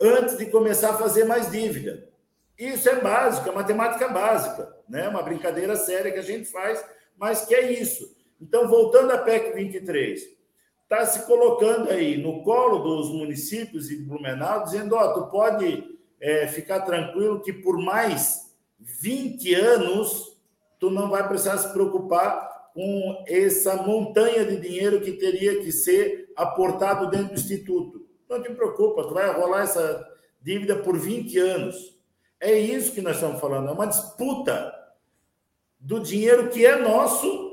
[0.00, 2.08] antes de começar a fazer mais dívida.
[2.58, 5.08] Isso é básico, é matemática básica, né?
[5.08, 6.84] Uma brincadeira séria que a gente faz,
[7.16, 8.16] mas que é isso.
[8.40, 10.37] Então, voltando à PEC 23,
[10.88, 15.30] está se colocando aí no colo dos municípios e de Blumenau, dizendo: ó, oh, tu
[15.30, 20.36] pode é, ficar tranquilo que por mais 20 anos
[20.80, 26.32] tu não vai precisar se preocupar com essa montanha de dinheiro que teria que ser
[26.34, 28.06] aportado dentro do instituto.
[28.28, 30.06] Não te preocupa, tu vai rolar essa
[30.40, 31.98] dívida por 20 anos.
[32.40, 34.72] É isso que nós estamos falando, é uma disputa
[35.78, 37.47] do dinheiro que é nosso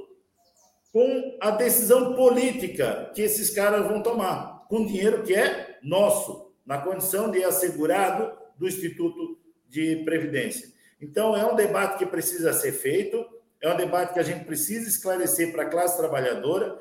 [0.95, 6.77] com a decisão política que esses caras vão tomar, com dinheiro que é nosso, na
[6.77, 9.37] condição de assegurado do Instituto
[9.67, 10.69] de Previdência.
[11.01, 13.25] Então, é um debate que precisa ser feito,
[13.61, 16.79] é um debate que a gente precisa esclarecer para a classe trabalhadora,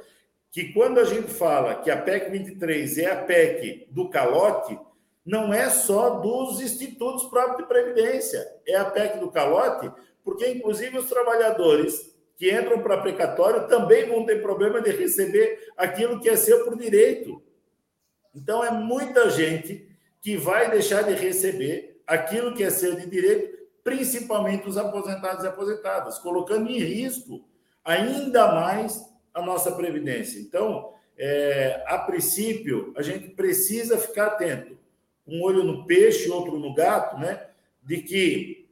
[0.53, 4.79] que quando a gente fala que a PEC 23 é a PEC do calote,
[5.27, 9.91] não é só dos institutos próprios de previdência, é a PEC do calote,
[10.23, 16.21] porque inclusive os trabalhadores que entram para precatório também vão ter problema de receber aquilo
[16.21, 17.43] que é seu por direito.
[18.35, 19.89] Então é muita gente
[20.21, 25.49] que vai deixar de receber aquilo que é seu de direito, principalmente os aposentados e
[25.49, 27.47] aposentadas, colocando em risco
[27.85, 30.41] ainda mais a nossa previdência.
[30.41, 34.77] Então, é, a princípio, a gente precisa ficar atento
[35.27, 37.49] um olho no peixe, outro no gato, né?
[37.83, 38.69] De que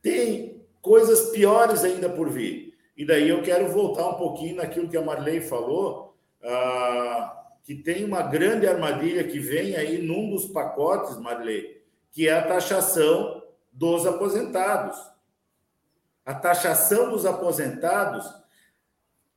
[0.00, 0.51] tem
[0.82, 2.74] coisas piores ainda por vir.
[2.94, 8.04] E daí eu quero voltar um pouquinho naquilo que a Marley falou, ah, que tem
[8.04, 11.80] uma grande armadilha que vem aí num dos pacotes, Marley,
[12.10, 14.98] que é a taxação dos aposentados.
[16.26, 18.28] A taxação dos aposentados,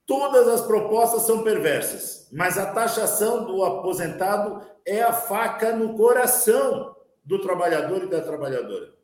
[0.06, 6.96] todas as propostas são perversas, mas a taxação do aposentado é a faca no coração
[7.24, 8.95] do trabalhador e da trabalhadora.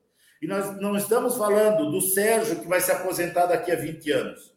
[0.41, 4.51] E nós não estamos falando do Sérgio, que vai se aposentar daqui a 20 anos.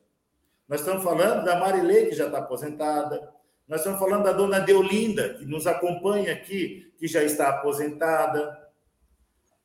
[0.66, 3.30] Nós estamos falando da Marilei, que já está aposentada.
[3.68, 8.64] Nós estamos falando da dona Deolinda, que nos acompanha aqui, que já está aposentada.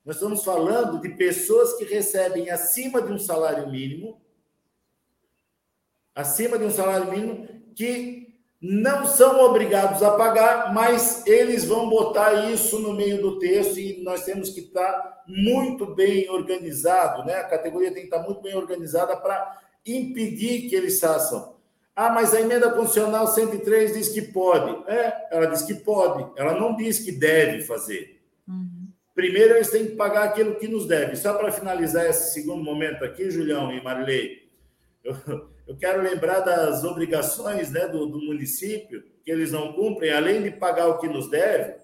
[0.03, 4.21] Nós estamos falando de pessoas que recebem acima de um salário mínimo,
[6.13, 8.28] acima de um salário mínimo, que
[8.61, 14.03] não são obrigados a pagar, mas eles vão botar isso no meio do texto e
[14.03, 17.35] nós temos que estar muito bem organizado, né?
[17.35, 21.55] A categoria tem que estar muito bem organizada para impedir que eles façam.
[21.95, 24.89] Ah, mas a emenda constitucional 103 diz que pode.
[24.89, 28.21] É, ela diz que pode, ela não diz que deve fazer.
[28.47, 28.89] Uhum.
[29.15, 31.15] Primeiro, eles têm que pagar aquilo que nos deve.
[31.15, 34.49] Só para finalizar esse segundo momento aqui, Julião e Marilei,
[35.03, 35.15] eu,
[35.69, 40.49] eu quero lembrar das obrigações né, do, do município, que eles não cumprem, além de
[40.49, 41.75] pagar o que nos deve,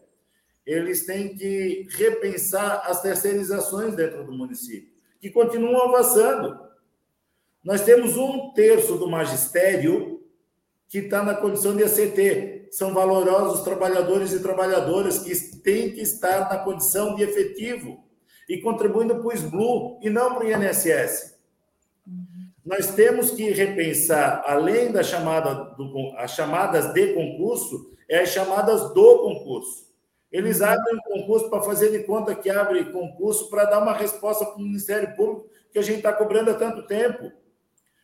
[0.65, 4.89] eles têm que repensar as terceirizações dentro do município,
[5.21, 6.59] que continuam avançando.
[7.63, 10.19] Nós temos um terço do magistério
[10.89, 12.69] que está na condição de ACT.
[12.71, 18.03] São valorosos trabalhadores e trabalhadoras que têm que estar na condição de efetivo
[18.49, 21.34] e contribuindo para o SBLU e não para o INSS
[22.66, 28.91] nós temos que repensar, além da chamada do, as chamadas de concurso, é as chamadas
[28.93, 29.86] do concurso.
[30.32, 30.68] Eles uhum.
[30.68, 34.61] abrem concurso para fazer de conta que abre concurso para dar uma resposta para o
[34.61, 37.32] Ministério Público que a gente está cobrando há tanto tempo.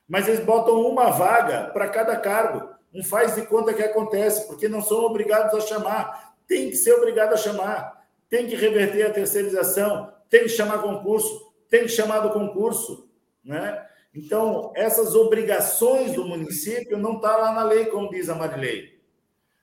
[0.07, 2.69] Mas eles botam uma vaga para cada cargo.
[2.93, 6.35] Um faz de conta que acontece, porque não são obrigados a chamar.
[6.47, 8.05] Tem que ser obrigado a chamar.
[8.29, 10.11] Tem que reverter a terceirização.
[10.29, 11.51] Tem que chamar concurso.
[11.69, 13.09] Tem que chamar do concurso.
[13.43, 13.87] Né?
[14.13, 18.99] Então, essas obrigações do município não estão tá lá na lei, como diz a Marilei.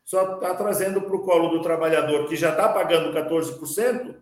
[0.04, 4.14] Só está trazendo para o colo do trabalhador que já está pagando 14%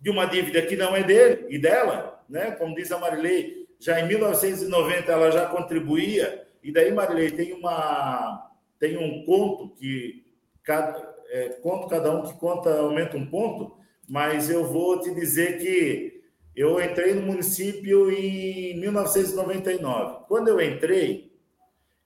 [0.00, 2.50] de uma dívida que não é dele e dela, né?
[2.52, 8.50] como diz a Marilei, já em 1990 ela já contribuía, e daí, Marilei, tem, uma,
[8.80, 10.24] tem um conto que
[10.64, 13.76] cada, é, conto cada um que conta aumenta um ponto,
[14.08, 16.17] mas eu vou te dizer que
[16.58, 20.24] eu entrei no município em 1999.
[20.26, 21.32] Quando eu entrei,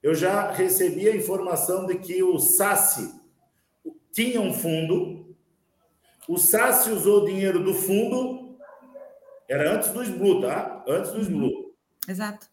[0.03, 3.19] eu já recebi a informação de que o SASSI
[4.11, 5.35] tinha um fundo,
[6.29, 8.55] o SASSI usou o dinheiro do fundo,
[9.49, 10.83] era antes do SBLU, tá?
[10.87, 11.47] Antes do SBLU.
[11.47, 11.71] Uhum.
[12.07, 12.47] Exato.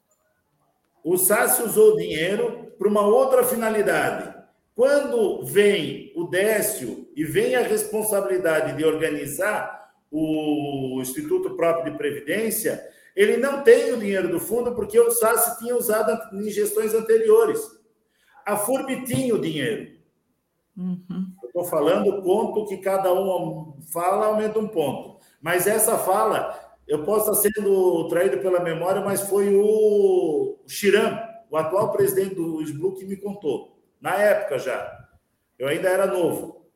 [1.05, 4.35] O SASSI usou o dinheiro para uma outra finalidade.
[4.75, 9.80] Quando vem o Décio e vem a responsabilidade de organizar
[10.11, 12.85] o Instituto Próprio de Previdência,
[13.15, 17.61] ele não tem o dinheiro do fundo porque o SAS tinha usado em gestões anteriores.
[18.47, 19.99] A FURB tinha o dinheiro.
[20.77, 21.33] Uhum.
[21.45, 25.19] Estou falando ponto que cada um fala, aumenta um ponto.
[25.41, 31.19] Mas essa fala, eu posso estar sendo traído pela memória, mas foi o Chiram,
[31.51, 33.79] o atual presidente do SBLU, que me contou.
[34.01, 35.09] Na época já.
[35.59, 36.67] Eu ainda era novo.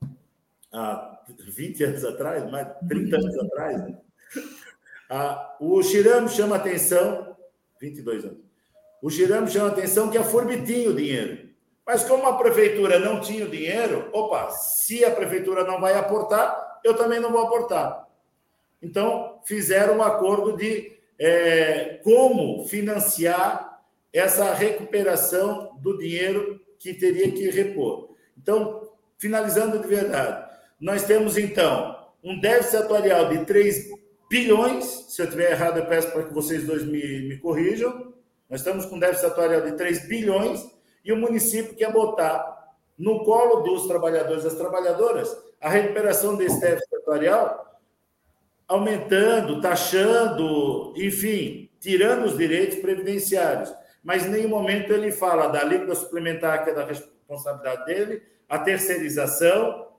[0.72, 3.98] Ah, 20 anos atrás, mais 30 anos atrás, né?
[5.10, 7.36] ah, o Chiramo chama atenção,
[7.80, 8.38] 22 anos,
[9.02, 11.50] o Chiramo chama atenção que a FURB tinha o dinheiro.
[11.86, 16.80] Mas como a prefeitura não tinha o dinheiro, opa, se a prefeitura não vai aportar,
[16.82, 18.08] eu também não vou aportar.
[18.82, 27.50] Então, fizeram um acordo de é, como financiar essa recuperação do dinheiro que teria que
[27.50, 28.10] repor.
[28.36, 30.53] Então, finalizando de verdade,
[30.84, 33.88] nós temos, então, um déficit atuarial de 3
[34.28, 34.84] bilhões.
[35.08, 38.12] Se eu estiver errado, eu peço para que vocês dois me, me corrijam.
[38.50, 40.62] Nós estamos com um déficit atuarial de 3 bilhões
[41.02, 46.60] e o município quer botar no colo dos trabalhadores e das trabalhadoras a recuperação desse
[46.60, 47.80] déficit atuarial,
[48.68, 53.72] aumentando, taxando, enfim, tirando os direitos previdenciários.
[54.02, 58.58] Mas em nenhum momento ele fala da alíquota suplementar, que é da responsabilidade dele, a
[58.58, 59.93] terceirização,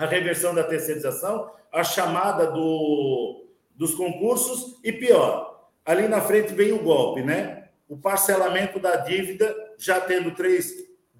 [0.00, 3.44] a reversão da terceirização, a chamada do,
[3.76, 7.68] dos concursos e pior, ali na frente vem o golpe, né?
[7.86, 10.72] O parcelamento da dívida, já tendo 3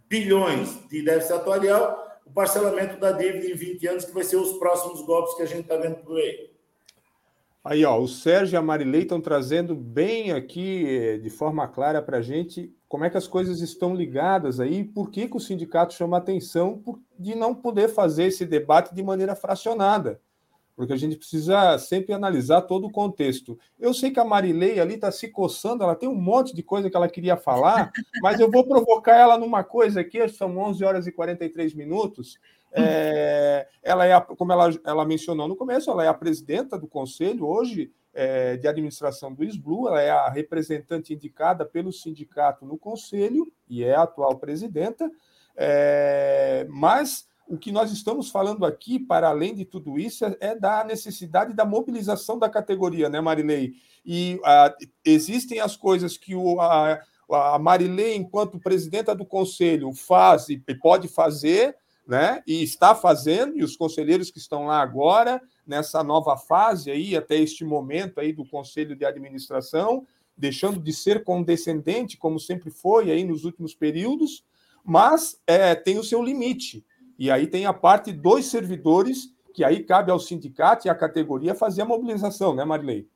[0.08, 4.52] bilhões de déficit atuarial, o parcelamento da dívida em 20 anos, que vai ser os
[4.54, 6.50] próximos golpes que a gente está vendo por aí.
[7.62, 12.00] Aí, ó, o Sérgio e a Marilei estão trazendo bem aqui, eh, de forma clara,
[12.00, 15.40] para a gente como é que as coisas estão ligadas aí, por que, que o
[15.40, 16.82] sindicato chama atenção
[17.16, 20.20] de não poder fazer esse debate de maneira fracionada,
[20.74, 23.56] porque a gente precisa sempre analisar todo o contexto.
[23.78, 26.90] Eu sei que a Marilei ali está se coçando, ela tem um monte de coisa
[26.90, 31.06] que ela queria falar, mas eu vou provocar ela numa coisa aqui, são 11 horas
[31.06, 32.40] e 43 minutos,
[32.72, 36.88] é, ela é, a, como ela, ela mencionou no começo, ela é a presidenta do
[36.88, 42.76] conselho hoje é, de administração do SBLU, ela é a representante indicada pelo sindicato no
[42.76, 45.10] conselho e é a atual presidenta.
[45.56, 50.54] É, mas o que nós estamos falando aqui, para além de tudo isso, é, é
[50.54, 53.72] da necessidade da mobilização da categoria, né, Marilei?
[54.06, 60.48] E a, existem as coisas que o, a, a Marilei, enquanto presidenta do conselho, faz
[60.48, 61.76] e pode fazer,
[62.10, 62.42] né?
[62.44, 67.36] E está fazendo, e os conselheiros que estão lá agora, nessa nova fase aí, até
[67.36, 70.04] este momento aí do Conselho de Administração,
[70.36, 74.44] deixando de ser condescendente, como sempre foi aí nos últimos períodos,
[74.84, 76.84] mas é, tem o seu limite.
[77.16, 81.54] E aí tem a parte dos servidores, que aí cabe ao sindicato e à categoria
[81.54, 83.06] fazer a mobilização, né, Marilei?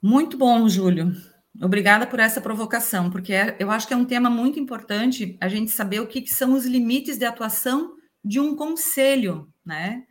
[0.00, 1.12] Muito bom, Júlio.
[1.60, 5.48] Obrigada por essa provocação, porque é, eu acho que é um tema muito importante a
[5.48, 10.06] gente saber o que, que são os limites de atuação de um conselho, né?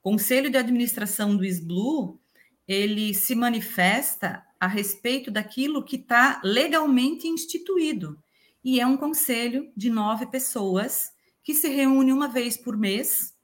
[0.00, 2.18] Conselho de administração do SBLU,
[2.66, 8.18] ele se manifesta a respeito daquilo que está legalmente instituído.
[8.64, 13.34] E é um conselho de nove pessoas que se reúne uma vez por mês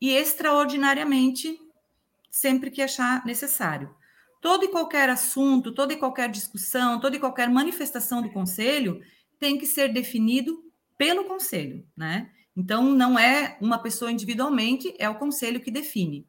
[0.00, 1.58] e extraordinariamente
[2.30, 3.94] sempre que achar necessário
[4.42, 9.00] todo e qualquer assunto, toda e qualquer discussão, toda e qualquer manifestação do conselho
[9.38, 10.62] tem que ser definido
[10.98, 12.28] pelo conselho, né?
[12.54, 16.26] Então, não é uma pessoa individualmente, é o conselho que define.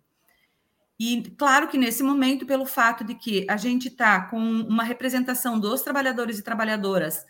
[0.97, 5.59] E claro que nesse momento, pelo fato de que a gente está com uma representação
[5.59, 7.25] dos trabalhadores e trabalhadoras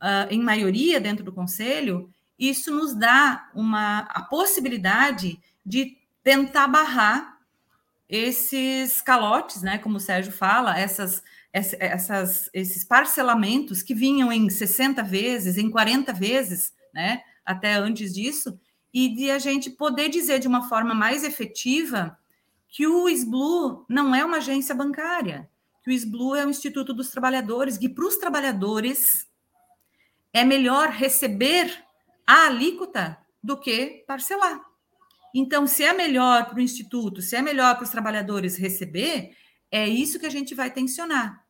[0.00, 2.08] uh, em maioria dentro do conselho,
[2.38, 7.37] isso nos dá uma, a possibilidade de tentar barrar
[8.08, 15.02] esses calotes, né, como o Sérgio fala, essas, essas, esses parcelamentos que vinham em 60
[15.02, 18.58] vezes, em 40 vezes, né, até antes disso,
[18.92, 22.18] e de a gente poder dizer de uma forma mais efetiva
[22.68, 25.48] que o SBLU não é uma agência bancária,
[25.82, 29.28] que o SBLU é o Instituto dos Trabalhadores, que para os trabalhadores
[30.32, 31.84] é melhor receber
[32.26, 34.67] a alíquota do que parcelar.
[35.34, 39.36] Então, se é melhor para o Instituto, se é melhor para os trabalhadores receber,
[39.70, 41.44] é isso que a gente vai tensionar.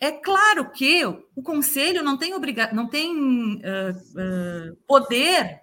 [0.00, 5.60] É claro que o Conselho não tem, obriga não tem uh, uh, poder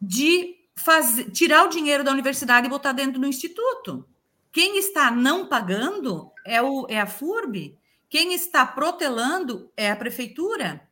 [0.00, 4.06] de fazer, tirar o dinheiro da universidade e botar dentro do Instituto.
[4.52, 7.76] Quem está não pagando é, o, é a FURB,
[8.08, 10.88] quem está protelando é a Prefeitura.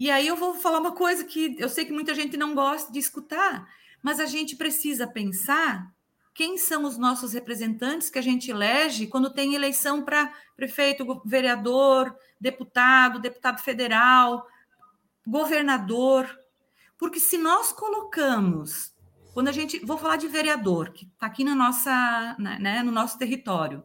[0.00, 2.90] E aí eu vou falar uma coisa que eu sei que muita gente não gosta
[2.90, 3.68] de escutar,
[4.02, 5.92] mas a gente precisa pensar
[6.34, 12.16] quem são os nossos representantes que a gente elege quando tem eleição para prefeito, vereador,
[12.40, 14.46] deputado, deputado federal,
[15.26, 16.28] governador.
[16.98, 18.94] Porque se nós colocamos,
[19.34, 23.18] quando a gente, vou falar de vereador, que está aqui na nossa, né, no nosso
[23.18, 23.84] território,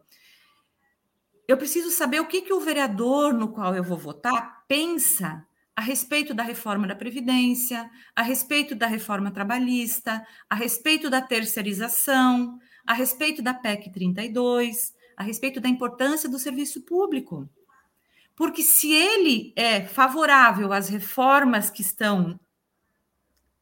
[1.47, 5.45] eu preciso saber o que, que o vereador no qual eu vou votar pensa
[5.77, 12.57] a respeito da reforma da Previdência, a respeito da reforma trabalhista, a respeito da terceirização,
[12.83, 17.47] a respeito da PEC 32, a respeito da importância do serviço público.
[18.35, 22.39] Porque se ele é favorável às reformas que estão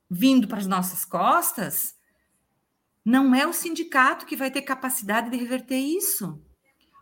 [0.10, 1.98] vindo para as nossas costas,
[3.04, 6.42] não é o sindicato que vai ter capacidade de reverter isso.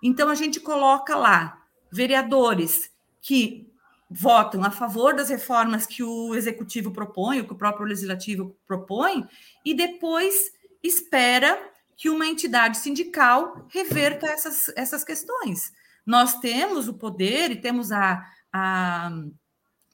[0.02, 2.92] Então a gente coloca lá vereadores
[3.22, 3.72] que
[4.14, 9.28] votam a favor das reformas que o executivo propõe, que o próprio legislativo propõe,
[9.66, 10.52] e depois
[10.84, 11.58] espera
[11.98, 15.74] que uma entidade sindical reverta essas, essas questões.
[16.06, 19.12] Nós temos o poder e temos a, a,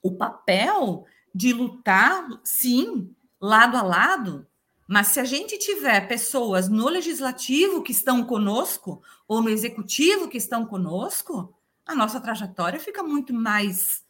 [0.03, 4.45] o papel de lutar, sim, lado a lado,
[4.87, 10.37] mas se a gente tiver pessoas no legislativo que estão conosco, ou no executivo que
[10.37, 11.53] estão conosco,
[11.85, 14.03] a nossa trajetória fica muito mais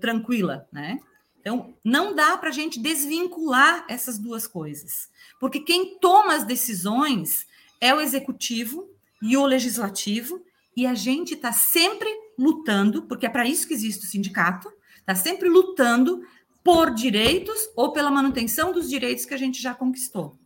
[0.00, 0.98] tranquila, né?
[1.40, 7.46] Então, não dá para a gente desvincular essas duas coisas, porque quem toma as decisões
[7.80, 8.88] é o executivo
[9.20, 10.40] e o legislativo,
[10.76, 15.14] e a gente está sempre lutando, porque é para isso que existe o sindicato, está
[15.14, 16.22] sempre lutando
[16.62, 20.38] por direitos ou pela manutenção dos direitos que a gente já conquistou.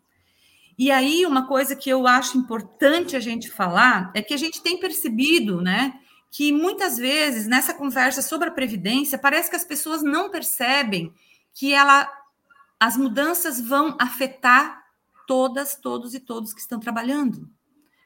[0.79, 4.63] E aí, uma coisa que eu acho importante a gente falar é que a gente
[4.63, 5.99] tem percebido, né,
[6.31, 11.13] que muitas vezes nessa conversa sobre a previdência parece que as pessoas não percebem
[11.55, 12.11] que ela
[12.79, 14.85] as mudanças vão afetar
[15.27, 17.49] todas, todos e todos que estão trabalhando.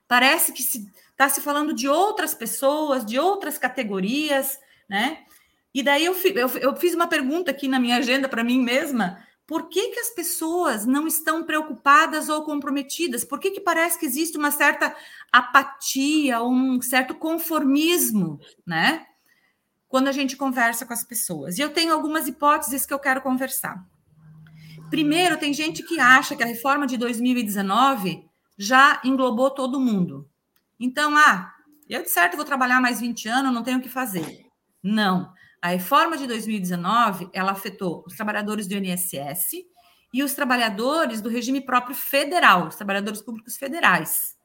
[0.06, 4.58] Parece que está se, tá se falando de outras pessoas, de outras categorias,
[4.88, 5.24] né?
[5.74, 9.24] E daí eu, eu, eu fiz uma pergunta aqui na minha agenda para mim mesma
[9.50, 13.24] por que, que as pessoas não estão preocupadas ou comprometidas?
[13.24, 14.94] Por que, que parece que existe uma certa
[15.32, 19.04] apatia, um certo conformismo, né?
[19.88, 21.58] Quando a gente conversa com as pessoas.
[21.58, 23.84] E eu tenho algumas hipóteses que eu quero conversar.
[24.88, 28.24] Primeiro, tem gente que acha que a reforma de 2019
[28.56, 30.30] já englobou todo mundo.
[30.78, 31.52] Então, ah,
[31.88, 34.46] eu de certo vou trabalhar mais 20 anos, não tenho o que fazer.
[34.80, 35.34] Não.
[35.60, 39.64] A reforma de 2019, ela afetou os trabalhadores do INSS
[40.12, 44.36] e os trabalhadores do regime próprio federal, os trabalhadores públicos federais.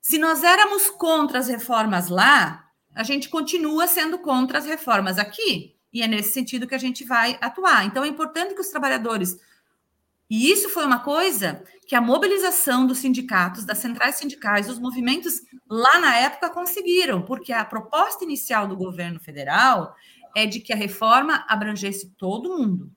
[0.00, 5.74] Se nós éramos contra as reformas lá, a gente continua sendo contra as reformas aqui,
[5.92, 7.84] e é nesse sentido que a gente vai atuar.
[7.84, 9.38] Então é importante que os trabalhadores
[10.28, 15.42] e isso foi uma coisa que a mobilização dos sindicatos, das centrais sindicais, dos movimentos
[15.68, 19.94] lá na época conseguiram, porque a proposta inicial do governo federal
[20.34, 22.90] é de que a reforma abrangesse todo mundo.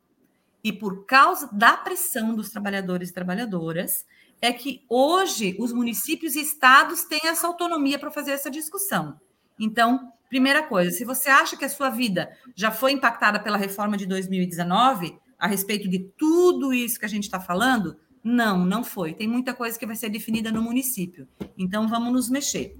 [0.63, 4.05] E por causa da pressão dos trabalhadores e trabalhadoras,
[4.41, 9.19] é que hoje os municípios e estados têm essa autonomia para fazer essa discussão.
[9.59, 13.97] Então, primeira coisa, se você acha que a sua vida já foi impactada pela reforma
[13.97, 19.13] de 2019, a respeito de tudo isso que a gente está falando, não, não foi.
[19.13, 21.27] Tem muita coisa que vai ser definida no município.
[21.57, 22.75] Então, vamos nos mexer.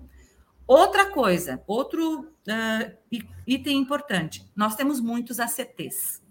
[0.68, 6.22] Outra coisa, outro uh, item importante: nós temos muitos ACTs.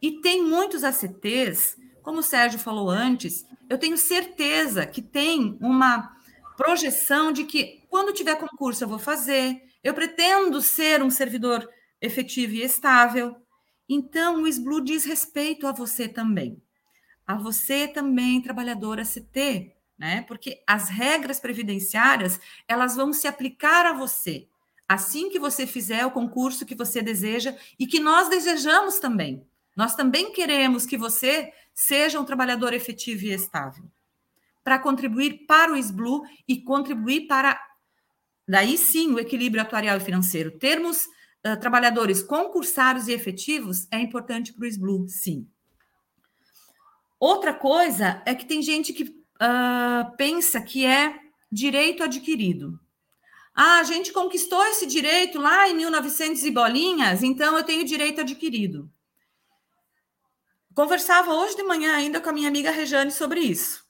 [0.00, 6.14] E tem muitos ACTs, como o Sérgio falou antes, eu tenho certeza que tem uma
[6.56, 11.68] projeção de que quando tiver concurso eu vou fazer, eu pretendo ser um servidor
[12.00, 13.36] efetivo e estável.
[13.88, 16.62] Então, o SBLU diz respeito a você também.
[17.26, 20.22] A você também, trabalhador ACT, né?
[20.22, 24.48] Porque as regras previdenciárias, elas vão se aplicar a você
[24.88, 29.46] assim que você fizer o concurso que você deseja e que nós desejamos também.
[29.76, 33.84] Nós também queremos que você seja um trabalhador efetivo e estável,
[34.62, 37.60] para contribuir para o SBLU e contribuir para,
[38.46, 40.52] daí sim, o equilíbrio atuarial e financeiro.
[40.52, 41.06] Termos
[41.44, 45.48] uh, trabalhadores concursários e efetivos é importante para o SBLU, sim.
[47.18, 51.18] Outra coisa é que tem gente que uh, pensa que é
[51.50, 52.78] direito adquirido.
[53.54, 58.20] Ah, a gente conquistou esse direito lá em 1900 e bolinhas, então eu tenho direito
[58.20, 58.90] adquirido.
[60.74, 63.84] Conversava hoje de manhã ainda com a minha amiga Rejane sobre isso.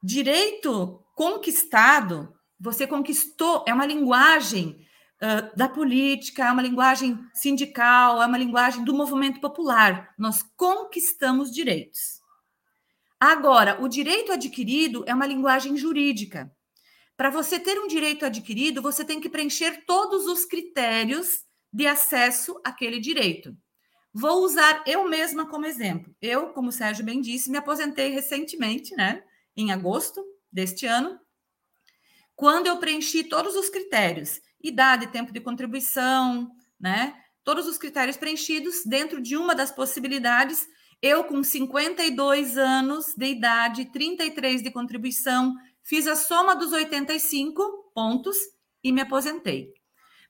[0.00, 4.86] Direito conquistado, você conquistou, é uma linguagem
[5.20, 10.14] uh, da política, é uma linguagem sindical, é uma linguagem do movimento popular.
[10.16, 12.17] Nós conquistamos direitos.
[13.20, 16.52] Agora, o direito adquirido é uma linguagem jurídica.
[17.16, 21.42] Para você ter um direito adquirido, você tem que preencher todos os critérios
[21.72, 23.56] de acesso àquele direito.
[24.14, 26.14] Vou usar eu mesma como exemplo.
[26.22, 29.22] Eu, como o Sérgio bem disse, me aposentei recentemente, né,
[29.56, 31.18] em agosto deste ano,
[32.36, 36.50] quando eu preenchi todos os critérios, idade, tempo de contribuição,
[36.80, 40.68] né, todos os critérios preenchidos dentro de uma das possibilidades,
[41.00, 48.36] eu com 52 anos de idade, 33 de contribuição, fiz a soma dos 85 pontos
[48.82, 49.72] e me aposentei.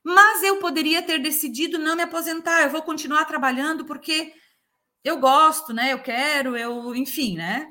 [0.04, 4.32] Mas eu poderia ter decidido não me aposentar, eu vou continuar trabalhando porque
[5.04, 5.92] eu gosto, né?
[5.92, 7.70] Eu quero, eu, enfim, né?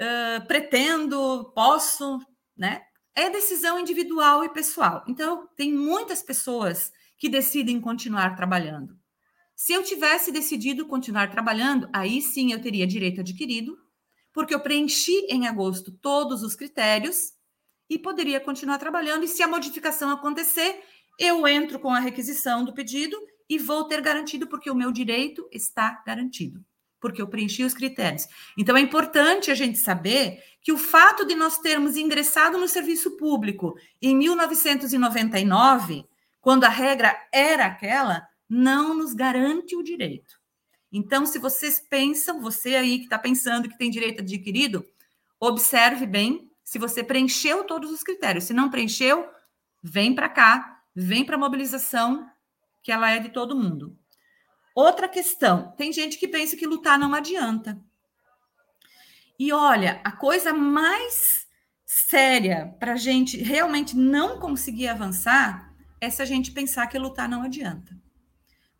[0.00, 2.18] Uh, pretendo, posso,
[2.56, 2.82] né?
[3.14, 5.04] É decisão individual e pessoal.
[5.06, 8.96] Então, tem muitas pessoas que decidem continuar trabalhando.
[9.64, 13.78] Se eu tivesse decidido continuar trabalhando, aí sim eu teria direito adquirido,
[14.32, 17.30] porque eu preenchi em agosto todos os critérios
[17.88, 19.24] e poderia continuar trabalhando.
[19.24, 20.82] E se a modificação acontecer,
[21.16, 23.16] eu entro com a requisição do pedido
[23.48, 26.60] e vou ter garantido, porque o meu direito está garantido,
[27.00, 28.26] porque eu preenchi os critérios.
[28.58, 33.16] Então, é importante a gente saber que o fato de nós termos ingressado no serviço
[33.16, 36.04] público em 1999,
[36.40, 40.38] quando a regra era aquela, não nos garante o direito.
[40.92, 44.84] Então, se vocês pensam, você aí que está pensando que tem direito adquirido,
[45.40, 48.44] observe bem se você preencheu todos os critérios.
[48.44, 49.26] Se não preencheu,
[49.82, 52.28] vem para cá, vem para a mobilização,
[52.82, 53.96] que ela é de todo mundo.
[54.74, 57.80] Outra questão: tem gente que pensa que lutar não adianta.
[59.38, 61.48] E olha, a coisa mais
[61.86, 67.26] séria para a gente realmente não conseguir avançar é se a gente pensar que lutar
[67.30, 67.96] não adianta.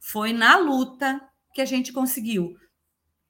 [0.05, 1.21] Foi na luta
[1.55, 2.57] que a gente conseguiu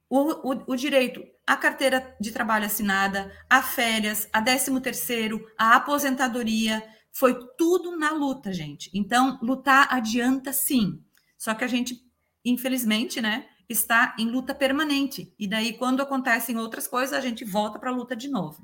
[0.09, 5.77] o, o, o direito à carteira de trabalho assinada, a férias, a 13 terceiro, a
[5.77, 8.91] aposentadoria, foi tudo na luta, gente.
[8.95, 10.99] Então, lutar adianta sim.
[11.37, 12.03] Só que a gente,
[12.43, 15.35] infelizmente, né, está em luta permanente.
[15.39, 18.63] E daí, quando acontecem outras coisas, a gente volta para a luta de novo.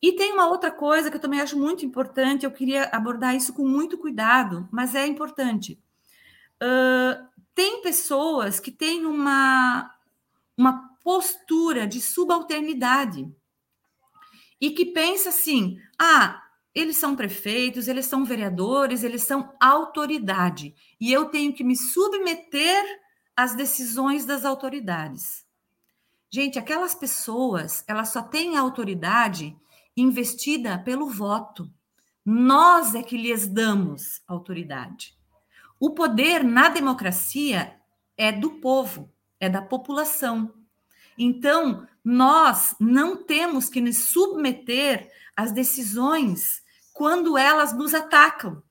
[0.00, 3.54] E tem uma outra coisa que eu também acho muito importante, eu queria abordar isso
[3.54, 5.82] com muito cuidado, mas é importante.
[7.54, 9.94] Tem pessoas que têm uma,
[10.56, 13.30] uma postura de subalternidade
[14.60, 16.42] e que pensa assim: ah,
[16.74, 22.82] eles são prefeitos, eles são vereadores, eles são autoridade e eu tenho que me submeter
[23.36, 25.44] às decisões das autoridades.
[26.30, 29.54] Gente, aquelas pessoas, elas só têm autoridade
[29.94, 31.70] investida pelo voto.
[32.24, 35.14] Nós é que lhes damos autoridade.
[35.82, 37.76] O poder na democracia
[38.16, 40.54] é do povo, é da população.
[41.18, 46.62] Então, nós não temos que nos submeter às decisões
[46.92, 48.62] quando elas nos atacam,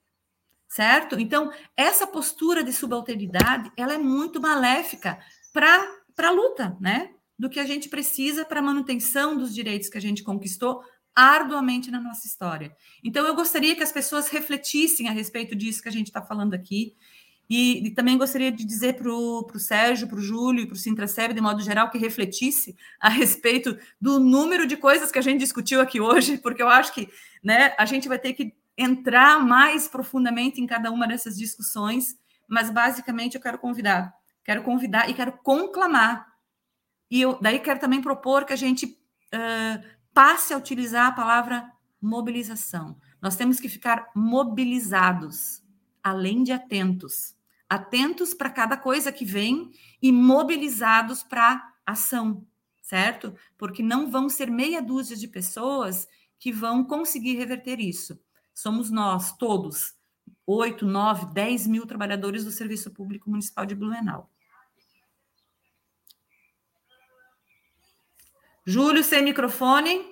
[0.69, 1.19] certo?
[1.19, 5.19] Então, essa postura de subalternidade, ela é muito maléfica
[5.51, 5.85] para
[6.17, 7.13] a luta, né?
[7.37, 10.81] Do que a gente precisa para a manutenção dos direitos que a gente conquistou
[11.15, 12.75] arduamente na nossa história.
[13.03, 16.53] Então, eu gostaria que as pessoas refletissem a respeito disso que a gente está falando
[16.53, 16.95] aqui.
[17.49, 20.77] E, e, também gostaria de dizer para o Sérgio, para o Júlio e para o
[20.77, 25.39] Sintraceb, de modo geral, que refletisse a respeito do número de coisas que a gente
[25.39, 27.09] discutiu aqui hoje, porque eu acho que
[27.43, 32.69] né, a gente vai ter que entrar mais profundamente em cada uma dessas discussões, mas
[32.69, 36.27] basicamente eu quero convidar quero convidar e quero conclamar.
[37.09, 39.83] E eu daí quero também propor que a gente uh,
[40.13, 42.97] passe a utilizar a palavra mobilização.
[43.21, 45.63] Nós temos que ficar mobilizados,
[46.03, 47.35] além de atentos.
[47.69, 52.45] Atentos para cada coisa que vem e mobilizados para ação,
[52.81, 53.33] certo?
[53.57, 56.07] Porque não vão ser meia dúzia de pessoas
[56.39, 58.19] que vão conseguir reverter isso.
[58.53, 59.95] Somos nós, todos,
[60.45, 64.29] 8, 9, 10 mil trabalhadores do Serviço Público Municipal de Blumenau.
[68.65, 70.05] Júlio, sem microfone.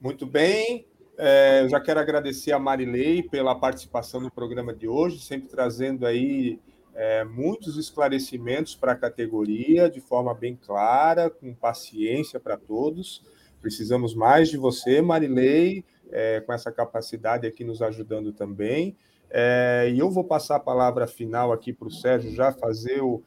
[0.00, 0.86] Muito bem.
[1.16, 6.06] É, eu já quero agradecer a Marilei pela participação no programa de hoje, sempre trazendo
[6.06, 6.60] aí
[6.94, 13.22] é, muitos esclarecimentos para a categoria, de forma bem clara, com paciência para todos.
[13.62, 18.94] Precisamos mais de você, Marilei, é, com essa capacidade aqui nos ajudando também.
[19.30, 23.22] É, e eu vou passar a palavra final aqui para o Sérgio já fazer o,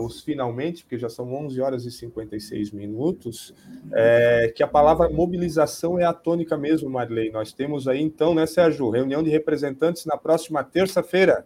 [0.00, 3.54] os finalmente, porque já são 11 horas e 56 minutos,
[3.92, 7.30] é, que a palavra mobilização é a tônica mesmo, Marilei.
[7.30, 11.44] Nós temos aí, então, né, Sérgio, reunião de representantes na próxima terça-feira.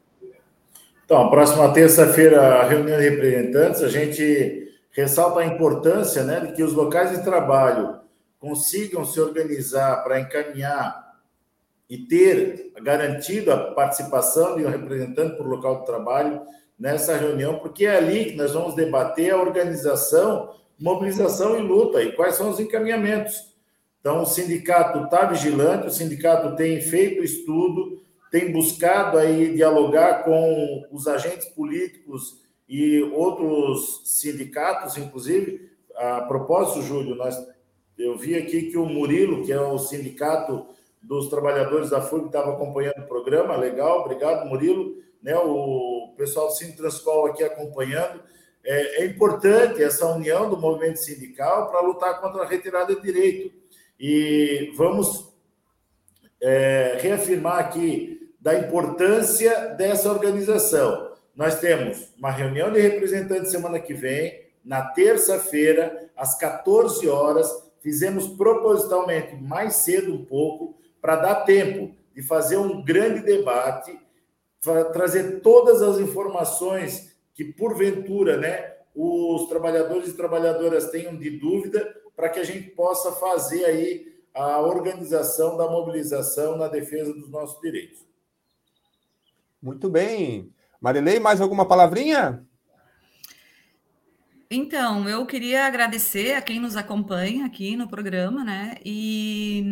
[1.04, 6.74] Então, próxima terça-feira, reunião de representantes, a gente ressalta a importância né, de que os
[6.74, 7.98] locais de trabalho
[8.38, 11.08] consigam se organizar para encaminhar
[11.88, 16.42] e ter garantido a participação de um representante por local de trabalho
[16.78, 22.12] nessa reunião, porque é ali que nós vamos debater a organização, mobilização e luta e
[22.12, 23.48] quais são os encaminhamentos.
[24.00, 28.00] Então, o sindicato está vigilante, o sindicato tem feito estudo,
[28.30, 35.68] tem buscado aí dialogar com os agentes políticos e outros sindicatos, inclusive.
[35.96, 37.36] A propósito, Júlio, nós
[37.98, 40.66] eu vi aqui que o Murilo, que é o sindicato
[41.02, 43.56] dos trabalhadores da FURB, estava acompanhando o programa.
[43.56, 44.96] Legal, obrigado, Murilo.
[45.20, 48.20] Né, o pessoal do Sintranscol aqui acompanhando.
[48.64, 53.54] É, é, importante essa união do movimento sindical para lutar contra a retirada de direito.
[53.98, 55.32] E vamos
[56.42, 61.12] é, reafirmar aqui da importância dessa organização.
[61.34, 67.48] Nós temos uma reunião de representantes semana que vem, na terça-feira, às 14 horas,
[67.80, 73.98] fizemos propositalmente mais cedo um pouco, para dar tempo de fazer um grande debate,
[74.92, 82.28] trazer todas as informações que, porventura, né, os trabalhadores e trabalhadoras tenham de dúvida, para
[82.28, 88.04] que a gente possa fazer aí a organização da mobilização na defesa dos nossos direitos.
[89.62, 90.52] Muito bem.
[90.80, 92.44] Marilei, mais alguma palavrinha?
[94.50, 98.76] Então, eu queria agradecer a quem nos acompanha aqui no programa, né?
[98.84, 99.64] E,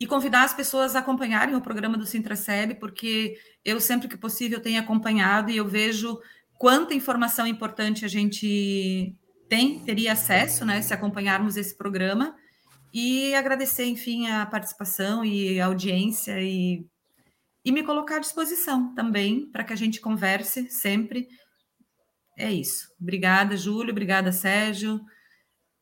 [0.00, 4.60] e convidar as pessoas a acompanharem o programa do Sintraceb, porque eu sempre que possível
[4.60, 6.18] tenho acompanhado e eu vejo
[6.58, 9.14] quanta informação importante a gente
[9.48, 12.34] tem, teria acesso, né, se acompanharmos esse programa.
[12.92, 16.86] E agradecer, enfim, a participação e a audiência e,
[17.64, 21.28] e me colocar à disposição também para que a gente converse sempre
[22.36, 22.88] é isso.
[23.00, 23.90] Obrigada, Júlio.
[23.90, 25.00] Obrigada, Sérgio.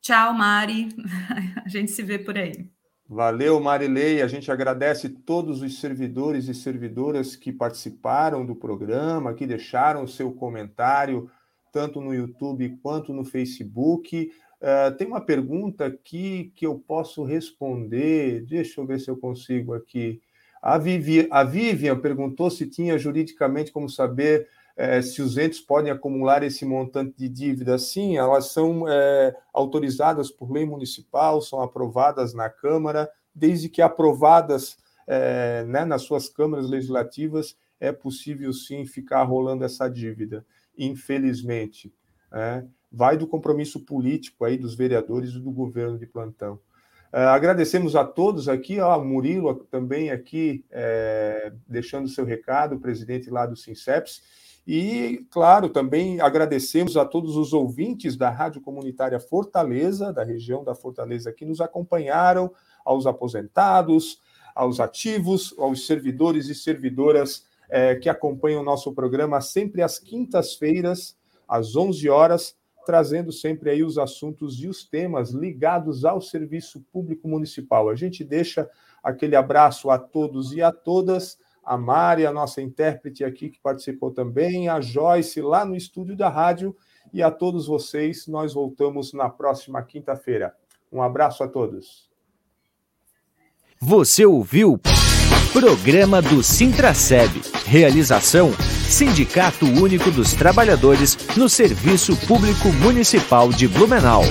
[0.00, 0.88] Tchau, Mari.
[1.64, 2.68] A gente se vê por aí.
[3.12, 4.22] Valeu, Marilei.
[4.22, 10.08] A gente agradece todos os servidores e servidoras que participaram do programa, que deixaram o
[10.08, 11.30] seu comentário,
[11.70, 14.32] tanto no YouTube quanto no Facebook.
[14.62, 18.46] Uh, tem uma pergunta aqui que eu posso responder.
[18.46, 20.22] Deixa eu ver se eu consigo aqui.
[20.62, 25.90] A, Vivi, a Vivian perguntou se tinha juridicamente como saber é, se os entes podem
[25.90, 32.32] acumular esse montante de dívida, sim, elas são é, autorizadas por lei municipal, são aprovadas
[32.34, 39.22] na Câmara, desde que aprovadas é, né, nas suas câmaras legislativas, é possível sim ficar
[39.24, 40.46] rolando essa dívida,
[40.78, 41.92] infelizmente.
[42.32, 46.60] É, vai do compromisso político aí dos vereadores e do governo de plantão.
[47.12, 53.44] É, agradecemos a todos aqui, ó, Murilo também aqui, é, deixando seu recado, presidente lá
[53.44, 54.22] do Sinceps,
[54.66, 60.74] e, claro, também agradecemos a todos os ouvintes da Rádio Comunitária Fortaleza, da região da
[60.74, 62.52] Fortaleza, que nos acompanharam,
[62.84, 64.20] aos aposentados,
[64.54, 71.16] aos ativos, aos servidores e servidoras é, que acompanham o nosso programa sempre às quintas-feiras,
[71.48, 77.28] às 11 horas, trazendo sempre aí os assuntos e os temas ligados ao serviço público
[77.28, 77.88] municipal.
[77.88, 78.68] A gente deixa
[79.02, 84.10] aquele abraço a todos e a todas a Mari, a nossa intérprete aqui que participou
[84.10, 86.76] também, a Joyce lá no estúdio da rádio
[87.12, 88.26] e a todos vocês.
[88.26, 90.54] Nós voltamos na próxima quinta-feira.
[90.92, 92.10] Um abraço a todos.
[93.80, 94.80] Você ouviu
[95.52, 97.30] Programa do Sintraceb.
[97.66, 98.52] Realização
[98.88, 104.22] Sindicato Único dos Trabalhadores no Serviço Público Municipal de Blumenau.